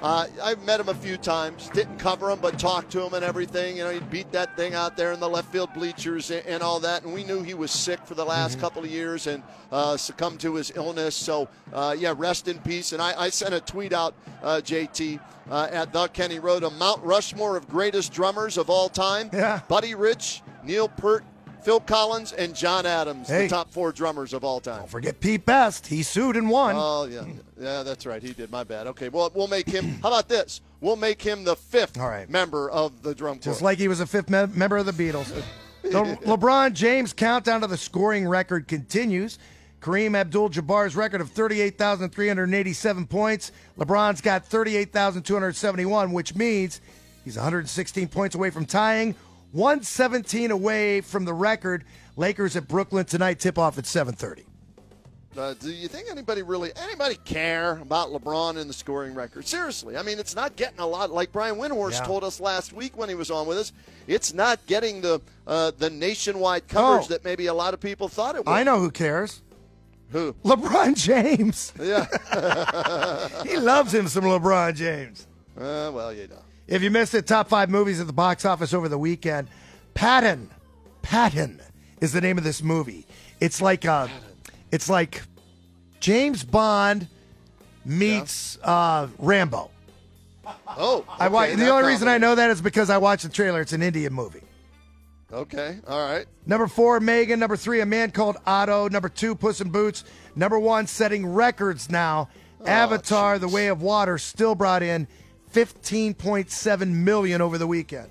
Uh, 0.05 0.27
I've 0.43 0.63
met 0.67 0.81
him 0.81 0.91
a 0.91 0.95
few 0.95 1.17
times. 1.17 1.71
Didn't 1.71 1.97
cover 1.97 2.29
him, 2.29 2.39
but 2.39 2.59
talked 2.59 2.93
to 2.93 3.01
him 3.01 3.15
and 3.15 3.25
everything. 3.25 3.79
You 3.79 3.85
know, 3.85 3.91
he 3.91 4.01
beat 4.01 4.31
that 4.33 4.55
thing 4.55 4.75
out 4.75 4.99
there 4.99 5.13
in 5.13 5.19
the 5.19 5.31
left 5.31 5.51
field 5.51 5.73
bleachers 5.73 6.31
and, 6.31 6.45
and 6.47 6.63
all 6.63 6.79
that. 6.81 7.05
And 7.05 7.15
we 7.15 7.25
knew 7.25 7.43
he 7.43 7.55
was 7.55 7.71
sick 7.71 8.05
for 8.05 8.15
the 8.15 8.25
last 8.25 8.61
couple 8.61 8.85
of 8.85 8.91
years 8.91 9.27
and 9.27 9.43
uh, 9.73 9.97
succumbed 9.97 10.41
to 10.41 10.57
his 10.57 10.71
illness. 10.77 11.17
So, 11.17 11.49
uh, 11.73 11.97
yeah, 11.99 12.13
rest 12.15 12.49
in 12.49 12.59
peace. 12.59 12.93
And 12.93 13.01
I, 13.01 13.19
I 13.19 13.31
sent 13.31 13.55
a 13.55 13.61
tweet 13.61 13.95
out, 13.95 14.15
uh, 14.43 14.61
JT, 14.63 15.21
uh, 15.51 15.69
at 15.73 15.95
the 15.95 16.07
Kenny 16.09 16.39
Road, 16.39 16.65
a 16.65 16.71
Mount 16.71 17.03
Rushmore 17.03 17.57
of 17.57 17.67
greatest 17.67 18.13
drummers 18.13 18.59
of 18.59 18.69
all 18.69 18.91
time. 18.91 19.31
Yeah. 19.33 19.63
Buddy 19.69 19.95
Rich, 19.95 20.43
Neil 20.65 20.89
Peart, 20.89 21.25
Phil 21.65 21.81
Collins, 21.81 22.33
and 22.33 22.55
John 22.55 22.85
Adams, 22.87 23.27
Hey. 23.29 23.45
the 23.45 23.49
top 23.49 23.71
four 23.73 23.91
drummers 23.91 24.33
of 24.35 24.45
all 24.45 24.61
time. 24.61 24.81
Don't 24.81 24.91
forget 24.91 25.19
Pete 25.21 25.45
Best. 25.47 25.87
He 25.87 26.03
sued 26.03 26.37
and 26.37 26.49
won. 26.51 26.75
Oh 26.79 27.05
yeah, 27.11 27.25
yeah, 27.59 27.83
that's 27.83 28.05
right. 28.07 28.23
He 28.23 28.33
did. 28.33 28.51
My 28.51 28.65
bad. 28.65 28.87
Okay, 28.89 29.09
well, 29.09 29.31
we'll 29.35 29.49
make 29.49 29.69
him. 29.69 29.99
How 30.03 30.09
about 30.09 30.29
this? 30.29 30.61
We'll 30.81 30.97
make 30.97 31.23
him 31.23 31.45
the 31.45 31.57
fifth 31.57 31.99
All 31.99 32.09
right. 32.09 32.29
member 32.29 32.69
of 32.71 33.03
the 33.03 33.15
drum 33.15 33.37
corps. 33.37 33.43
Just 33.45 33.63
like 33.63 33.79
he 33.79 33.89
was 33.89 34.01
a 34.01 34.07
fifth 34.07 34.29
me- 34.29 34.47
member 34.55 34.77
of 34.77 34.87
the 34.87 34.93
Beatles. 34.93 35.33
The 35.85 35.91
LeBron 36.25 36.73
James 36.73 37.13
countdown 37.13 37.61
to 37.61 37.67
the 37.67 37.77
scoring 37.77 38.27
record 38.27 38.67
continues. 38.69 39.39
Kareem 39.83 40.17
Abdul 40.17 40.49
Jabbar's 40.49 40.97
record 40.97 41.21
of 41.21 41.29
38,387 41.33 43.07
points. 43.07 43.53
LeBron's 43.79 44.23
got 44.23 44.47
38,271, 44.47 46.13
which 46.13 46.35
means 46.35 46.81
he's 47.23 47.37
116 47.37 48.09
points 48.09 48.35
away 48.35 48.49
from 48.49 48.65
tying, 48.65 49.15
117 49.55 50.51
away 50.51 51.01
from 51.01 51.25
the 51.25 51.33
record. 51.33 51.85
Lakers 52.17 52.57
at 52.57 52.67
Brooklyn 52.69 53.05
tonight, 53.05 53.39
tip 53.39 53.57
off 53.59 53.79
at 53.79 53.85
7:30. 53.85 54.45
Uh, 55.37 55.53
do 55.55 55.71
you 55.71 55.89
think 55.89 56.09
anybody 56.11 56.43
really 56.43 56.71
anybody 56.77 57.17
care 57.25 57.79
about 57.79 58.11
LeBron 58.11 58.57
and 58.57 58.69
the 58.71 58.75
scoring 58.75 59.15
record? 59.15 59.47
Seriously, 59.47 59.97
I 59.97 60.03
mean, 60.03 60.19
it's 60.21 60.35
not 60.37 60.55
getting 60.57 60.79
a 60.79 60.87
lot. 60.87 61.11
Like 61.11 61.33
Brian 61.33 61.57
Windhorst 61.57 61.93
Yeah. 62.01 62.05
told 62.05 62.23
us 62.25 62.39
last 62.41 62.73
week 62.73 62.97
when 62.97 63.09
he 63.09 63.15
was 63.17 63.31
on 63.33 63.47
with 63.49 63.59
us, 63.59 63.73
it's 64.07 64.33
not 64.33 64.65
getting 64.67 65.01
the 65.01 65.21
uh, 65.47 65.73
the 65.79 65.91
nationwide 65.91 66.69
coverage 66.69 67.07
Oh. 67.07 67.09
that 67.09 67.25
maybe 67.25 67.47
a 67.47 67.55
lot 67.55 67.75
of 67.75 67.81
people 67.81 68.09
thought 68.09 68.37
it 68.37 68.45
would. 68.47 68.53
I 68.53 68.63
know 68.65 68.79
who 68.81 68.91
cares. 68.91 69.41
who. 70.11 70.35
LeBron 70.45 70.95
James. 70.97 71.73
Yeah. 71.81 72.07
He 73.45 73.57
loves 73.57 73.93
him 73.95 74.07
some 74.09 74.25
LeBron 74.25 74.75
James. 74.77 75.27
uh, 75.59 75.91
well, 75.93 76.13
you 76.13 76.29
know. 76.29 76.43
If 76.67 76.83
you 76.83 76.91
missed 76.91 77.15
it, 77.15 77.27
top 77.27 77.49
five 77.49 77.69
movies 77.71 78.01
at 78.01 78.07
the 78.07 78.13
box 78.13 78.45
office 78.45 78.73
over 78.73 78.89
the 78.89 78.99
weekend. 78.99 79.49
Pathaan, 79.95 80.49
Pathaan 81.03 81.61
is 82.01 82.13
the 82.13 82.21
name 82.21 82.39
of 82.39 82.45
this 82.45 82.63
movie. 82.63 83.07
It's 83.41 83.61
like 83.61 83.85
uh, 83.85 84.09
it's 84.73 84.89
like 84.89 85.23
James 86.01 86.43
Bond 86.45 87.09
meets 87.85 88.59
uh, 88.63 89.09
Rambo. 89.19 89.71
Oh, 90.77 91.05
I 91.09 91.29
wa- 91.29 91.43
okay, 91.45 91.55
the 91.55 91.65
that 91.65 91.71
only 91.71 91.89
reason 91.89 92.09
I 92.09 92.13
comedy. 92.13 92.21
know 92.23 92.35
that 92.37 92.51
is 92.51 92.61
because 92.61 92.91
I 92.91 92.99
watched 92.99 93.23
the 93.25 93.29
trailer. 93.29 93.61
It's 93.61 93.73
an 93.73 93.83
Indian 93.83 94.13
movie. 94.13 94.43
Okay, 95.33 95.79
all 95.89 96.01
right. 96.07 96.27
Number 96.47 96.67
four, 96.67 97.01
M3GAN. 97.01 97.39
Number 97.39 97.57
three, 97.57 97.81
A 97.81 97.87
Man 97.87 98.11
Called 98.11 98.37
Otto. 98.47 98.89
Number 98.89 99.09
two, 99.09 99.35
Puss 99.35 99.61
in 99.61 99.71
Boots. 99.71 100.05
Number 100.37 100.59
one, 100.59 100.87
setting 100.87 101.27
records 101.27 101.91
now. 101.91 102.29
Avatar: 102.67 103.39
The 103.39 103.49
Way 103.49 103.67
of 103.69 103.83
Water 103.83 104.17
still 104.17 104.55
brought 104.55 104.83
in 104.83 105.07
15.7 105.55 106.89
million 106.89 107.41
over 107.41 107.59
the 107.59 107.67
weekend. 107.67 108.11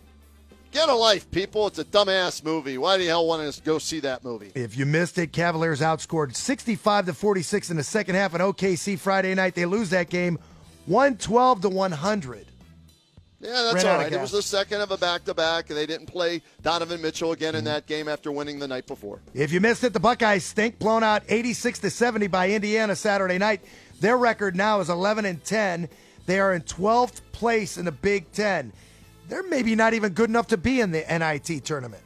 Get 0.72 0.90
a 0.90 0.94
life, 0.96 1.30
people. 1.30 1.68
It's 1.68 1.78
a 1.78 1.86
dumbass 1.86 2.44
movie. 2.44 2.80
Why 2.80 2.98
the 2.98 3.06
hell 3.06 3.28
want 3.28 3.54
to 3.54 3.62
go 3.62 3.78
see 3.78 4.00
that 4.00 4.24
movie? 4.24 4.52
If 4.56 4.76
you 4.76 4.88
missed 4.88 5.20
it, 5.20 5.32
Cavaliers 5.32 5.82
outscored 5.82 6.36
65 6.36 7.06
to 7.08 7.14
46 7.14 7.70
in 7.70 7.78
the 7.78 7.84
second 7.84 8.16
half 8.16 8.34
at 8.34 8.42
OKC 8.42 8.98
Friday 8.98 9.36
night. 9.36 9.54
They 9.54 9.66
lose 9.66 9.92
that 9.92 10.10
game 10.10 10.40
112 10.88 11.62
to 11.62 11.70
100. 11.70 12.48
Yeah, 13.40 13.50
that's 13.72 13.84
Ran 13.84 13.86
all 13.88 14.02
right. 14.02 14.12
It 14.12 14.22
was 14.22 14.32
the 14.32 14.42
second 14.42 14.80
of 14.82 14.90
a 14.92 14.98
back 14.98 15.26
to 15.26 15.34
back, 15.34 15.70
and 15.70 15.78
they 15.78 15.86
didn't 15.86 16.08
play 16.08 16.42
Donovan 16.62 17.02
Mitchell 17.02 17.34
again 17.34 17.50
Mm-hmm. 17.50 17.58
in 17.60 17.64
that 17.66 17.86
game 17.86 18.08
after 18.08 18.32
winning 18.32 18.58
the 18.58 18.68
night 18.68 18.88
before. 18.88 19.20
If 19.34 19.52
you 19.52 19.60
missed 19.60 19.84
it, 19.84 19.92
the 19.94 20.00
Buckeyes 20.00 20.46
stink, 20.46 20.80
blown 20.80 21.04
out 21.04 21.24
86 21.28 21.80
to 21.80 21.90
70 21.90 22.28
by 22.28 22.50
Indiana 22.52 22.96
Saturday 22.96 23.38
night. 23.38 23.62
Their 24.00 24.18
record 24.18 24.56
now 24.56 24.80
is 24.80 24.90
11 24.90 25.26
and 25.26 25.44
10. 25.44 25.90
They 26.26 26.40
are 26.40 26.54
in 26.54 26.62
12th 26.62 27.22
place 27.32 27.78
in 27.78 27.86
the 27.86 27.92
Big 27.92 28.32
10. 28.32 28.72
They're 29.28 29.44
maybe 29.44 29.76
not 29.76 29.94
even 29.94 30.14
good 30.14 30.30
enough 30.30 30.48
to 30.48 30.58
be 30.58 30.82
in 30.82 30.92
the 30.92 31.00
NIT 31.10 31.66
tournament. 31.66 32.04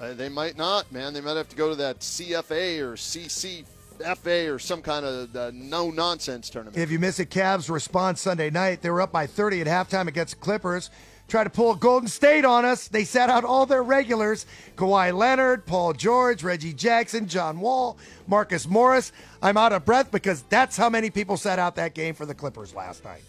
Uh, 0.00 0.12
they 0.14 0.28
might 0.28 0.56
not, 0.56 0.90
man. 0.92 1.14
They 1.14 1.20
might 1.20 1.36
have 1.36 1.48
to 1.48 1.56
go 1.56 1.68
to 1.68 1.76
that 1.76 2.00
CFA 2.00 2.80
or 2.80 2.94
CCFA 2.94 4.52
or 4.52 4.58
some 4.58 4.82
kind 4.82 5.06
of 5.06 5.34
uh, 5.36 5.50
no 5.54 5.90
nonsense 5.90 6.50
tournament. 6.50 6.76
If 6.76 6.90
you 6.90 6.98
miss 6.98 7.20
it, 7.20 7.30
Cavs 7.30 7.70
respond 7.70 8.18
Sunday 8.18 8.50
night. 8.50 8.82
They 8.82 8.90
were 8.90 9.00
up 9.00 9.12
by 9.12 9.26
30 9.26 9.62
at 9.62 9.66
halftime 9.66 10.08
against 10.08 10.34
the 10.34 10.40
Clippers. 10.40 10.90
Tried 11.26 11.44
to 11.44 11.50
pull 11.50 11.72
a 11.72 11.76
Golden 11.76 12.08
State 12.08 12.44
on 12.44 12.66
us. 12.66 12.88
They 12.88 13.04
sat 13.04 13.30
out 13.30 13.44
all 13.44 13.64
their 13.64 13.82
regulars 13.82 14.44
Kawhi 14.76 15.16
Leonard, 15.16 15.64
Paul 15.64 15.94
George, 15.94 16.42
Reggie 16.42 16.74
Jackson, 16.74 17.28
John 17.28 17.60
Wall, 17.60 17.96
Marcus 18.26 18.68
Morris. 18.68 19.10
I'm 19.42 19.56
out 19.56 19.72
of 19.72 19.84
breath 19.86 20.10
because 20.10 20.42
that's 20.50 20.76
how 20.76 20.90
many 20.90 21.08
people 21.08 21.36
sat 21.36 21.58
out 21.58 21.76
that 21.76 21.94
game 21.94 22.14
for 22.14 22.26
the 22.26 22.34
Clippers 22.34 22.74
last 22.74 23.04
night. 23.04 23.22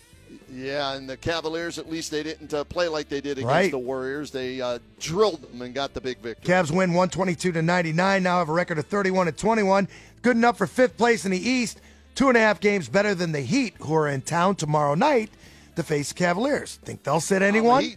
Yeah, 0.51 0.93
and 0.93 1.09
the 1.09 1.17
Cavaliers, 1.17 1.77
at 1.77 1.89
least 1.89 2.11
they 2.11 2.23
didn't 2.23 2.53
uh, 2.53 2.63
play 2.63 2.87
like 2.87 3.09
they 3.09 3.21
did 3.21 3.37
against 3.37 3.47
Right. 3.53 3.71
the 3.71 3.77
Warriors. 3.77 4.31
They 4.31 4.61
uh, 4.61 4.79
drilled 4.99 5.41
them 5.41 5.61
and 5.61 5.73
got 5.73 5.93
the 5.93 6.01
big 6.01 6.19
victory. 6.19 6.53
Cavs 6.53 6.69
win 6.71 6.91
122 6.91 7.51
to 7.53 7.61
99. 7.61 8.23
Now 8.23 8.39
have 8.39 8.49
a 8.49 8.53
record 8.53 8.77
of 8.77 8.85
31 8.85 9.27
and 9.27 9.37
21. 9.37 9.87
Good 10.21 10.37
enough 10.37 10.57
for 10.57 10.67
fifth 10.67 10.97
place 10.97 11.25
in 11.25 11.31
the 11.31 11.39
East. 11.49 11.81
Two 12.15 12.29
and 12.29 12.37
a 12.37 12.39
half 12.39 12.59
games 12.59 12.87
better 12.87 13.13
than 13.13 13.31
the 13.33 13.41
Heat, 13.41 13.75
who 13.79 13.93
are 13.93 14.07
in 14.07 14.21
town 14.21 14.55
tomorrow 14.55 14.95
night 14.95 15.29
to 15.75 15.83
face 15.83 16.09
the 16.09 16.15
Cavaliers. 16.15 16.79
Think 16.83 17.03
they'll 17.03 17.19
sit 17.19 17.41
anyone? 17.41 17.93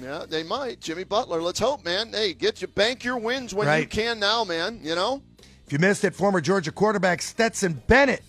Yeah, 0.00 0.24
they 0.28 0.42
might. 0.42 0.80
Jimmy 0.80 1.04
Butler. 1.04 1.40
Let's 1.42 1.58
hope, 1.58 1.84
man. 1.84 2.12
Hey, 2.12 2.34
get 2.34 2.60
you 2.62 2.68
bank 2.68 3.04
your 3.04 3.18
wins 3.18 3.54
when 3.54 3.80
you 3.80 3.86
can 3.86 4.18
now, 4.18 4.44
man. 4.44 4.80
You 4.82 4.94
know. 4.94 5.22
If 5.66 5.72
you 5.72 5.78
missed 5.78 6.04
it, 6.04 6.14
former 6.14 6.40
Georgia 6.40 6.70
quarterback 6.70 7.20
Stetson 7.22 7.82
Bennett 7.86 8.22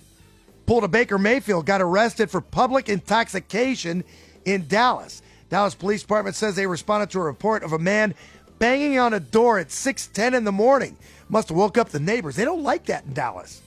pulled 0.68 0.84
a 0.84 0.88
Baker 0.88 1.18
Mayfield, 1.18 1.66
got 1.66 1.82
arrested 1.82 2.30
for 2.30 2.42
public 2.42 2.90
intoxication 2.90 4.04
in 4.46 4.68
Dallas. 4.68 5.24
Dallas 5.50 5.74
Police 5.74 6.02
Department 6.02 6.36
says 6.36 6.56
they 6.56 6.68
responded 6.68 7.10
to 7.12 7.20
a 7.20 7.24
report 7.24 7.64
of 7.64 7.72
a 7.72 7.80
man 7.80 8.14
banging 8.60 9.00
on 9.00 9.14
a 9.14 9.20
door 9.20 9.58
at 9.58 9.70
6:10 9.72 10.36
in 10.36 10.44
the 10.44 10.52
morning. 10.52 10.96
Must 11.30 11.50
have 11.50 11.58
woke 11.58 11.78
up 11.78 11.90
the 11.90 12.00
neighbors. 12.00 12.36
They 12.36 12.46
don't 12.46 12.64
like 12.64 12.86
that 12.88 13.06
in 13.06 13.14
Dallas. 13.14 13.62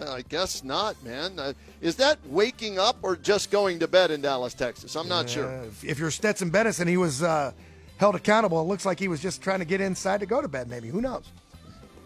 I 0.00 0.22
guess 0.28 0.62
not, 0.62 1.00
man. 1.02 1.36
Uh, 1.38 1.52
is 1.80 1.96
that 1.96 2.18
waking 2.26 2.78
up 2.78 2.96
or 3.02 3.16
just 3.16 3.50
going 3.50 3.80
to 3.80 3.88
bed 3.88 4.12
in 4.12 4.20
Dallas, 4.20 4.54
Texas? 4.54 4.94
I'm 4.94 5.08
not 5.08 5.28
sure. 5.28 5.46
Uh, 5.46 5.64
if- 5.64 5.84
if 5.84 5.98
you're 5.98 6.12
Stetson 6.12 6.50
Bennett 6.50 6.78
and 6.78 6.88
he 6.88 6.96
was 6.96 7.20
uh, 7.24 7.50
held 7.96 8.14
accountable, 8.14 8.60
it 8.60 8.64
looks 8.64 8.86
like 8.86 9.00
he 9.00 9.08
was 9.08 9.18
just 9.18 9.42
trying 9.42 9.58
to 9.58 9.64
get 9.64 9.80
inside 9.80 10.20
to 10.20 10.26
go 10.26 10.40
to 10.40 10.46
bed. 10.46 10.68
Maybe 10.70 10.88
who 10.88 11.00
knows? 11.00 11.24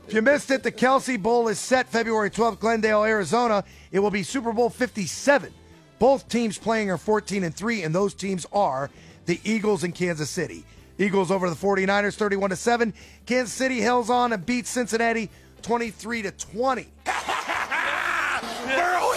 If 0.06 0.14
you 0.14 0.22
missed 0.22 0.50
it, 0.50 0.62
the 0.62 0.72
Kelce 0.72 1.20
Bowl 1.20 1.48
is 1.48 1.58
set 1.58 1.88
February 1.88 2.30
12th, 2.30 2.58
Glendale, 2.58 3.04
Arizona. 3.04 3.64
It 3.90 4.00
will 4.00 4.10
be 4.10 4.22
Super 4.22 4.52
Bowl 4.52 4.68
57. 4.68 5.52
Both 5.98 6.28
teams 6.28 6.58
playing 6.58 6.90
are 6.90 6.98
14 6.98 7.44
and 7.44 7.54
3, 7.54 7.84
and 7.84 7.94
those 7.94 8.12
teams 8.12 8.44
are 8.52 8.90
the 9.26 9.40
Eagles 9.44 9.84
and 9.84 9.94
Kansas 9.94 10.28
City. 10.28 10.64
Eagles 10.98 11.30
over 11.30 11.48
the 11.48 11.56
49ers 11.56 12.16
31 12.16 12.50
to 12.50 12.56
7. 12.56 12.92
Kansas 13.24 13.54
City 13.54 13.80
held 13.80 14.10
on 14.10 14.32
and 14.32 14.44
beats 14.44 14.70
Cincinnati 14.70 15.30
23 15.62 16.22
to 16.22 16.30
20. 16.32 16.88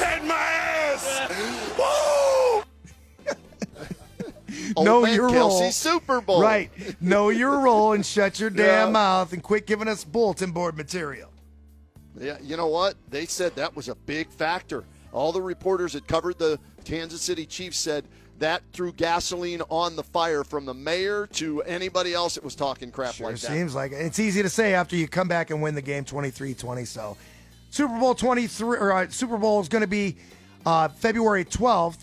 know 4.84 5.05
your 5.05 5.29
Kelsey 5.29 5.63
role. 5.63 5.72
Super 5.72 6.22
Bowl. 6.22 6.41
Right. 6.41 6.70
Know 7.01 7.29
your 7.29 7.60
role 7.60 7.94
and 7.94 8.05
shut 8.05 8.39
your 8.39 8.50
damn 8.51 8.88
Yeah. 8.88 8.91
mouth 8.91 9.34
and 9.34 9.41
quit 9.41 9.65
giving 9.67 9.88
us 9.88 10.03
bulletin 10.03 10.51
board 10.51 10.75
material. 10.75 11.29
Yeah, 12.20 12.38
you 12.41 12.55
know 12.58 12.67
what? 12.67 12.96
They 13.10 13.25
said 13.25 13.55
that 13.55 13.75
was 13.75 13.89
a 13.89 13.96
big 13.96 14.29
factor. 14.29 14.84
All 15.12 15.32
the 15.32 15.41
reporters 15.41 15.94
that 15.94 16.08
covered 16.08 16.38
the 16.38 16.60
Kansas 16.86 17.22
City 17.22 17.46
Chiefs 17.46 17.77
said 17.77 18.05
that 18.39 18.62
threw 18.74 18.91
gasoline 18.91 19.62
on 19.70 19.96
the 19.96 20.03
fire 20.03 20.44
from 20.44 20.65
the 20.65 20.74
mayor 20.74 21.27
to 21.27 21.62
anybody 21.63 22.13
else 22.13 22.36
that 22.36 22.44
was 22.44 22.53
talking 22.55 22.91
crap 22.91 23.13
Sure 23.15 23.27
like 23.27 23.39
that. 23.39 23.48
seems 23.51 23.74
like 23.75 23.91
it. 23.94 23.96
It's 23.96 24.20
easy 24.20 24.41
to 24.41 24.50
say 24.50 24.74
after 24.74 24.96
you 24.98 25.08
come 25.08 25.27
back 25.29 25.51
and 25.51 25.62
win 25.62 25.74
the 25.75 25.82
game 25.82 26.03
23-20. 26.05 26.86
So, 26.86 27.15
Super 27.70 27.98
Bowl 27.98 28.13
23 28.15 28.77
or 28.77 28.91
uh, 28.94 29.08
Super 29.10 29.38
Bowl 29.38 29.60
is 29.62 29.70
going 29.70 29.82
to 29.84 29.88
be 29.88 30.17
uh, 30.65 30.88
February 30.89 31.46
12th, 31.46 32.00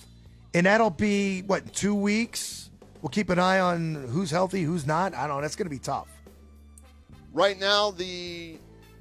and 0.55 0.67
that'll 0.67 0.91
be 0.91 1.43
what 1.43 1.73
two 1.73 1.95
weeks. 1.95 2.71
We'll 3.01 3.11
keep 3.11 3.31
an 3.31 3.39
eye 3.39 3.59
on 3.61 3.95
who's 4.11 4.31
healthy, 4.31 4.63
who's 4.63 4.87
not. 4.87 5.15
I 5.15 5.27
don't 5.27 5.37
know. 5.37 5.43
That's 5.43 5.57
going 5.57 5.67
to 5.67 5.71
be 5.71 5.79
tough. 5.79 6.09
Right 7.33 7.59
now, 7.59 7.91
the 7.91 8.59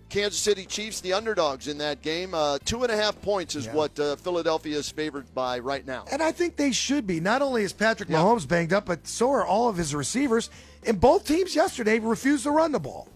Kansas 0.10 0.40
City 0.40 0.66
Chiefs, 0.66 1.02
the 1.02 1.14
underdogs 1.14 1.68
in 1.68 1.78
that 1.78 2.02
game, 2.02 2.34
uh, 2.34 2.58
two 2.66 2.82
and 2.84 2.92
a 2.92 2.96
half 2.96 3.22
points 3.22 3.56
is 3.56 3.66
Yeah. 3.68 3.74
what 3.76 4.00
uh, 4.00 4.16
Philadelphia 4.16 4.76
is 4.78 4.90
favored 4.90 5.32
by 5.36 5.60
right 5.60 5.86
now. 5.86 6.06
And 6.12 6.22
I 6.24 6.32
think 6.32 6.56
they 6.56 6.72
should 6.72 7.06
be. 7.06 7.20
Not 7.20 7.42
only 7.42 7.64
is 7.64 7.74
Patrick 7.74 8.10
Yeah. 8.10 8.18
Mahomes 8.18 8.48
banged 8.48 8.74
up, 8.74 8.86
but 8.86 9.08
so 9.08 9.30
are 9.32 9.46
all 9.46 9.70
of 9.70 9.78
his 9.78 9.94
receivers. 9.94 10.50
And 10.86 11.00
both 11.00 11.26
teams 11.28 11.56
yesterday 11.56 12.00
refused 12.00 12.44
to 12.44 12.52
run 12.52 12.72
the 12.72 12.80
ball. 12.80 13.08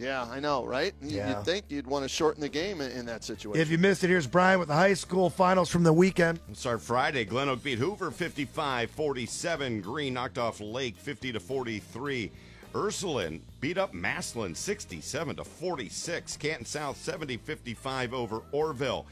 Yeah, 0.00 0.24
I 0.24 0.40
know, 0.40 0.64
right? 0.64 0.94
Y- 1.02 1.08
Yeah. 1.10 1.36
You'd 1.36 1.44
think 1.44 1.66
you'd 1.68 1.86
want 1.86 2.04
to 2.04 2.08
shorten 2.08 2.40
the 2.40 2.48
game 2.48 2.80
in, 2.80 2.90
in 2.92 3.04
that 3.06 3.22
situation. 3.22 3.60
If 3.60 3.70
you 3.70 3.76
missed 3.76 4.02
it, 4.02 4.08
here's 4.08 4.26
Brian 4.26 4.58
with 4.58 4.68
the 4.68 4.74
high 4.74 4.94
school 4.94 5.28
finals 5.28 5.68
from 5.68 5.82
the 5.82 5.92
weekend. 5.92 6.40
Let's 6.48 6.60
start 6.60 6.80
Friday. 6.80 7.24
Glen 7.26 7.50
Oak 7.50 7.62
beat 7.62 7.78
Hoover 7.78 8.10
55 8.10 8.90
47. 8.90 9.82
Green 9.82 10.14
knocked 10.14 10.38
off 10.38 10.58
Lake 10.60 10.96
50 10.96 11.32
to 11.32 11.40
43. 11.40 12.32
Ursuline 12.74 13.42
beat 13.60 13.76
up 13.76 13.92
Massillon 13.92 14.54
67 14.54 15.36
to 15.36 15.44
46. 15.44 16.36
Canton 16.38 16.64
South 16.64 16.96
70 16.96 17.36
55 17.36 18.14
over 18.14 18.40
Orrville. 18.54 19.04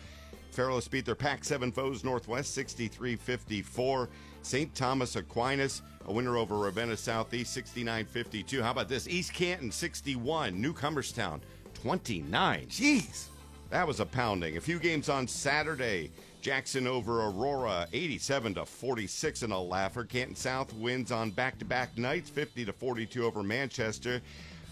Fairless 0.52 0.88
beat 0.88 1.04
their 1.04 1.14
Pac 1.14 1.44
7 1.44 1.70
foes 1.70 2.02
Northwest 2.02 2.54
63 2.54 3.16
54. 3.16 4.08
St. 4.42 4.74
Thomas 4.74 5.16
Aquinas, 5.16 5.82
a 6.08 6.12
winner 6.12 6.36
over 6.36 6.56
Ravenna 6.58 6.96
Southeast 6.96 7.52
69 7.52 8.06
52. 8.06 8.62
How 8.62 8.70
about 8.70 8.88
this? 8.88 9.06
East 9.06 9.32
Canton 9.32 9.70
61. 9.70 10.60
Newcomerstown 10.60 11.40
29. 11.74 12.66
Jeez. 12.66 13.26
That 13.70 13.86
was 13.86 14.00
a 14.00 14.06
pounding. 14.06 14.56
A 14.56 14.60
few 14.60 14.78
games 14.78 15.08
on 15.08 15.28
Saturday. 15.28 16.10
Jackson 16.40 16.86
over 16.86 17.24
Aurora, 17.24 17.86
87 17.92 18.54
to 18.54 18.64
46 18.64 19.42
in 19.42 19.50
a 19.50 19.60
laugher. 19.60 20.04
Canton 20.04 20.36
South 20.36 20.72
wins 20.74 21.12
on 21.12 21.30
back-to-back 21.30 21.98
nights, 21.98 22.30
50 22.30 22.64
to 22.64 22.72
42 22.72 23.26
over 23.26 23.42
Manchester. 23.42 24.22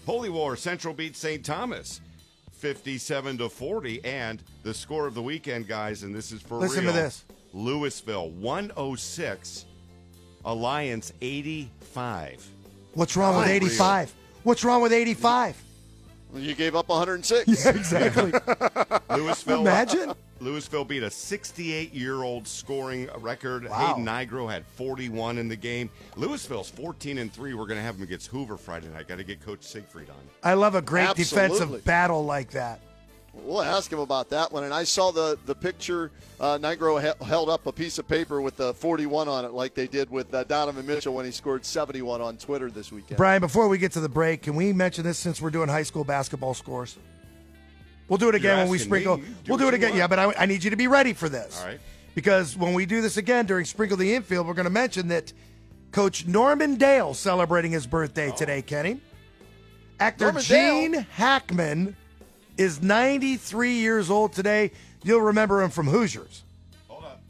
Holy 0.05 0.29
War 0.29 0.55
Central 0.55 0.93
beats 0.93 1.19
St. 1.19 1.45
Thomas, 1.45 2.01
57 2.53 3.37
to 3.39 3.49
40. 3.49 4.03
And 4.05 4.41
the 4.63 4.73
score 4.73 5.05
of 5.05 5.13
the 5.13 5.21
weekend, 5.21 5.67
guys, 5.67 6.03
and 6.03 6.15
this 6.15 6.31
is 6.31 6.41
for 6.41 6.55
Listen 6.57 6.83
to 6.85 6.91
real. 6.91 6.93
this. 6.93 7.25
Louisville 7.53 8.31
106, 8.31 9.65
Alliance 10.47 11.11
85. 11.21 12.47
What's 12.93 13.17
wrong 13.17 13.35
with 13.37 13.49
85? 13.49 14.13
What's 14.43 14.63
wrong 14.63 14.81
with 14.81 14.93
85? 14.93 15.61
you 16.35 16.55
gave 16.55 16.75
up 16.75 16.87
106. 16.89 17.47
Yeah, 17.65 17.71
exactly. 17.71 18.31
Louisville. 19.17 19.61
Imagine. 19.61 20.09
Uh, 20.11 20.13
Louisville 20.39 20.85
beat 20.85 21.03
a 21.03 21.09
68 21.09 21.93
year 21.93 22.23
old 22.23 22.47
scoring 22.47 23.09
record. 23.17 23.67
Wow. 23.69 23.87
Hayden 23.87 24.05
Nigro 24.05 24.49
had 24.49 24.65
41 24.65 25.37
in 25.37 25.49
the 25.49 25.55
game. 25.55 25.89
Louisville's 26.15 26.69
14 26.69 27.17
and 27.17 27.33
3. 27.33 27.53
We're 27.53 27.65
going 27.65 27.77
to 27.79 27.83
have 27.83 27.95
them 27.95 28.03
against 28.03 28.27
Hoover 28.27 28.55
Friday 28.55 28.87
night. 28.87 29.07
Got 29.07 29.17
to 29.17 29.23
get 29.25 29.43
Coach 29.43 29.63
Siegfried 29.63 30.09
on. 30.09 30.15
I 30.43 30.53
love 30.53 30.75
a 30.75 30.81
great 30.81 31.09
Absolutely. 31.09 31.57
defensive 31.57 31.85
battle 31.85 32.23
like 32.23 32.51
that. 32.51 32.79
We'll 33.43 33.61
ask 33.61 33.91
him 33.91 33.99
about 33.99 34.29
that 34.29 34.51
one. 34.51 34.63
And 34.63 34.73
I 34.73 34.83
saw 34.83 35.11
the 35.11 35.37
the 35.45 35.55
picture. 35.55 36.11
Uh, 36.39 36.57
Nigro 36.59 37.01
he- 37.01 37.25
held 37.25 37.49
up 37.49 37.65
a 37.65 37.71
piece 37.71 37.97
of 37.97 38.07
paper 38.07 38.41
with 38.41 38.57
the 38.57 38.71
41 38.75 39.27
on 39.27 39.43
it, 39.43 39.53
like 39.53 39.73
they 39.73 39.87
did 39.87 40.07
with 40.11 40.31
uh, 40.33 40.43
Donovan 40.43 40.85
Mitchell 40.85 41.15
when 41.15 41.25
he 41.25 41.31
scored 41.31 41.65
71 41.65 42.21
on 42.21 42.37
Twitter 42.37 42.69
this 42.69 42.91
weekend. 42.91 43.17
Brian, 43.17 43.41
before 43.41 43.67
we 43.67 43.79
get 43.79 43.91
to 43.93 43.99
the 43.99 44.09
break, 44.09 44.43
can 44.43 44.55
we 44.55 44.71
mention 44.71 45.03
this 45.03 45.17
since 45.17 45.41
we're 45.41 45.49
doing 45.49 45.67
high 45.67 45.81
school 45.81 46.03
basketball 46.03 46.53
scores? 46.53 46.95
We'll 48.07 48.17
do 48.17 48.29
it 48.29 48.35
again 48.35 48.57
You're 48.57 48.65
when 48.65 48.71
we 48.71 48.77
sprinkle. 48.77 49.17
Do 49.17 49.23
We'll 49.47 49.57
do 49.57 49.67
it 49.67 49.71
you 49.71 49.77
again. 49.77 49.95
Yeah, 49.97 50.07
but 50.07 50.19
I, 50.19 50.33
I 50.37 50.45
need 50.45 50.63
you 50.63 50.69
to 50.69 50.75
be 50.75 50.87
ready 50.87 51.13
for 51.13 51.27
this. 51.27 51.59
All 51.59 51.67
right. 51.67 51.79
Because 52.13 52.55
when 52.57 52.73
we 52.73 52.85
do 52.85 53.01
this 53.01 53.17
again 53.17 53.45
during 53.45 53.65
Sprinkle 53.65 53.97
the 53.97 54.15
Infield, 54.15 54.47
we're 54.47 54.53
going 54.53 54.65
to 54.65 54.71
mention 54.71 55.09
that 55.09 55.33
Coach 55.91 56.25
Norman 56.25 56.75
Dale 56.75 57.13
celebrating 57.13 57.71
his 57.71 57.85
birthday 57.85 58.31
today, 58.31 58.61
Kenny. 58.61 58.99
Actor 59.99 60.25
Norman 60.25 60.43
Gene 60.43 60.91
Dale? 60.93 61.05
Hackman 61.11 61.95
is 62.57 62.81
93 62.81 63.73
years 63.73 64.09
old 64.09 64.33
today. 64.33 64.71
You'll 65.03 65.21
remember 65.21 65.61
him 65.61 65.69
from 65.69 65.87
Hoosiers. 65.87 66.43
Hold 66.87 67.03
up. 67.05 67.21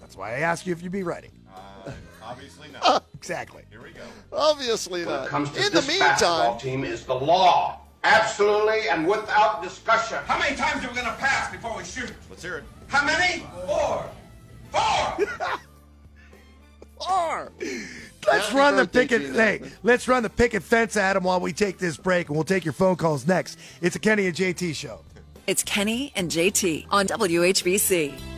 That's 0.00 0.16
why 0.16 0.34
I 0.36 0.38
asked 0.40 0.66
you 0.66 0.72
if 0.72 0.82
you'd 0.82 0.92
be 0.92 1.02
ready. 1.02 1.30
Uh, 1.54 1.92
obviously 2.22 2.68
not. 2.72 3.04
Exactly. 3.18 3.64
Here 3.68 3.82
we 3.82 3.90
go. 3.90 4.02
Obviously 4.32 5.04
When 5.04 5.12
not. 5.16 5.26
it 5.26 5.28
comes 5.28 5.50
to 5.50 5.56
In 5.58 5.64
the 5.64 5.80
this 5.80 5.98
basketball 5.98 6.50
meantime, 6.52 6.60
team 6.60 6.84
is 6.84 7.04
the 7.04 7.14
law. 7.14 7.80
Absolutely 8.04 8.88
and 8.88 9.08
without 9.08 9.60
discussion. 9.60 10.18
How 10.24 10.38
many 10.38 10.54
times 10.54 10.84
are 10.84 10.88
we 10.88 10.94
gonna 10.94 11.16
pass 11.18 11.50
before 11.50 11.76
we 11.76 11.82
shoot? 11.82 12.12
Let's 12.30 12.42
hear 12.42 12.58
it. 12.58 12.64
How 12.86 13.04
many? 13.04 13.44
Four. 13.66 14.08
Four. 14.70 15.26
R. 17.08 17.52
Let's 18.26 18.52
run 18.52 18.76
the 18.76 18.86
picket. 18.86 19.22
Hey, 19.34 19.62
let's 19.82 20.08
run 20.08 20.22
the 20.22 20.30
picket 20.30 20.62
fence 20.62 20.96
at 20.96 21.16
him 21.16 21.24
while 21.24 21.40
we 21.40 21.52
take 21.52 21.78
this 21.78 21.96
break, 21.96 22.28
and 22.28 22.36
we'll 22.36 22.44
take 22.44 22.64
your 22.64 22.74
phone 22.74 22.96
calls 22.96 23.26
next. 23.26 23.58
It's 23.80 23.96
a 23.96 23.98
Kenny 23.98 24.26
and 24.26 24.34
JT 24.34 24.74
show. 24.74 25.00
It's 25.46 25.62
Kenny 25.62 26.12
and 26.14 26.30
JT 26.30 26.86
on 26.90 27.06
WHBC. 27.06 28.37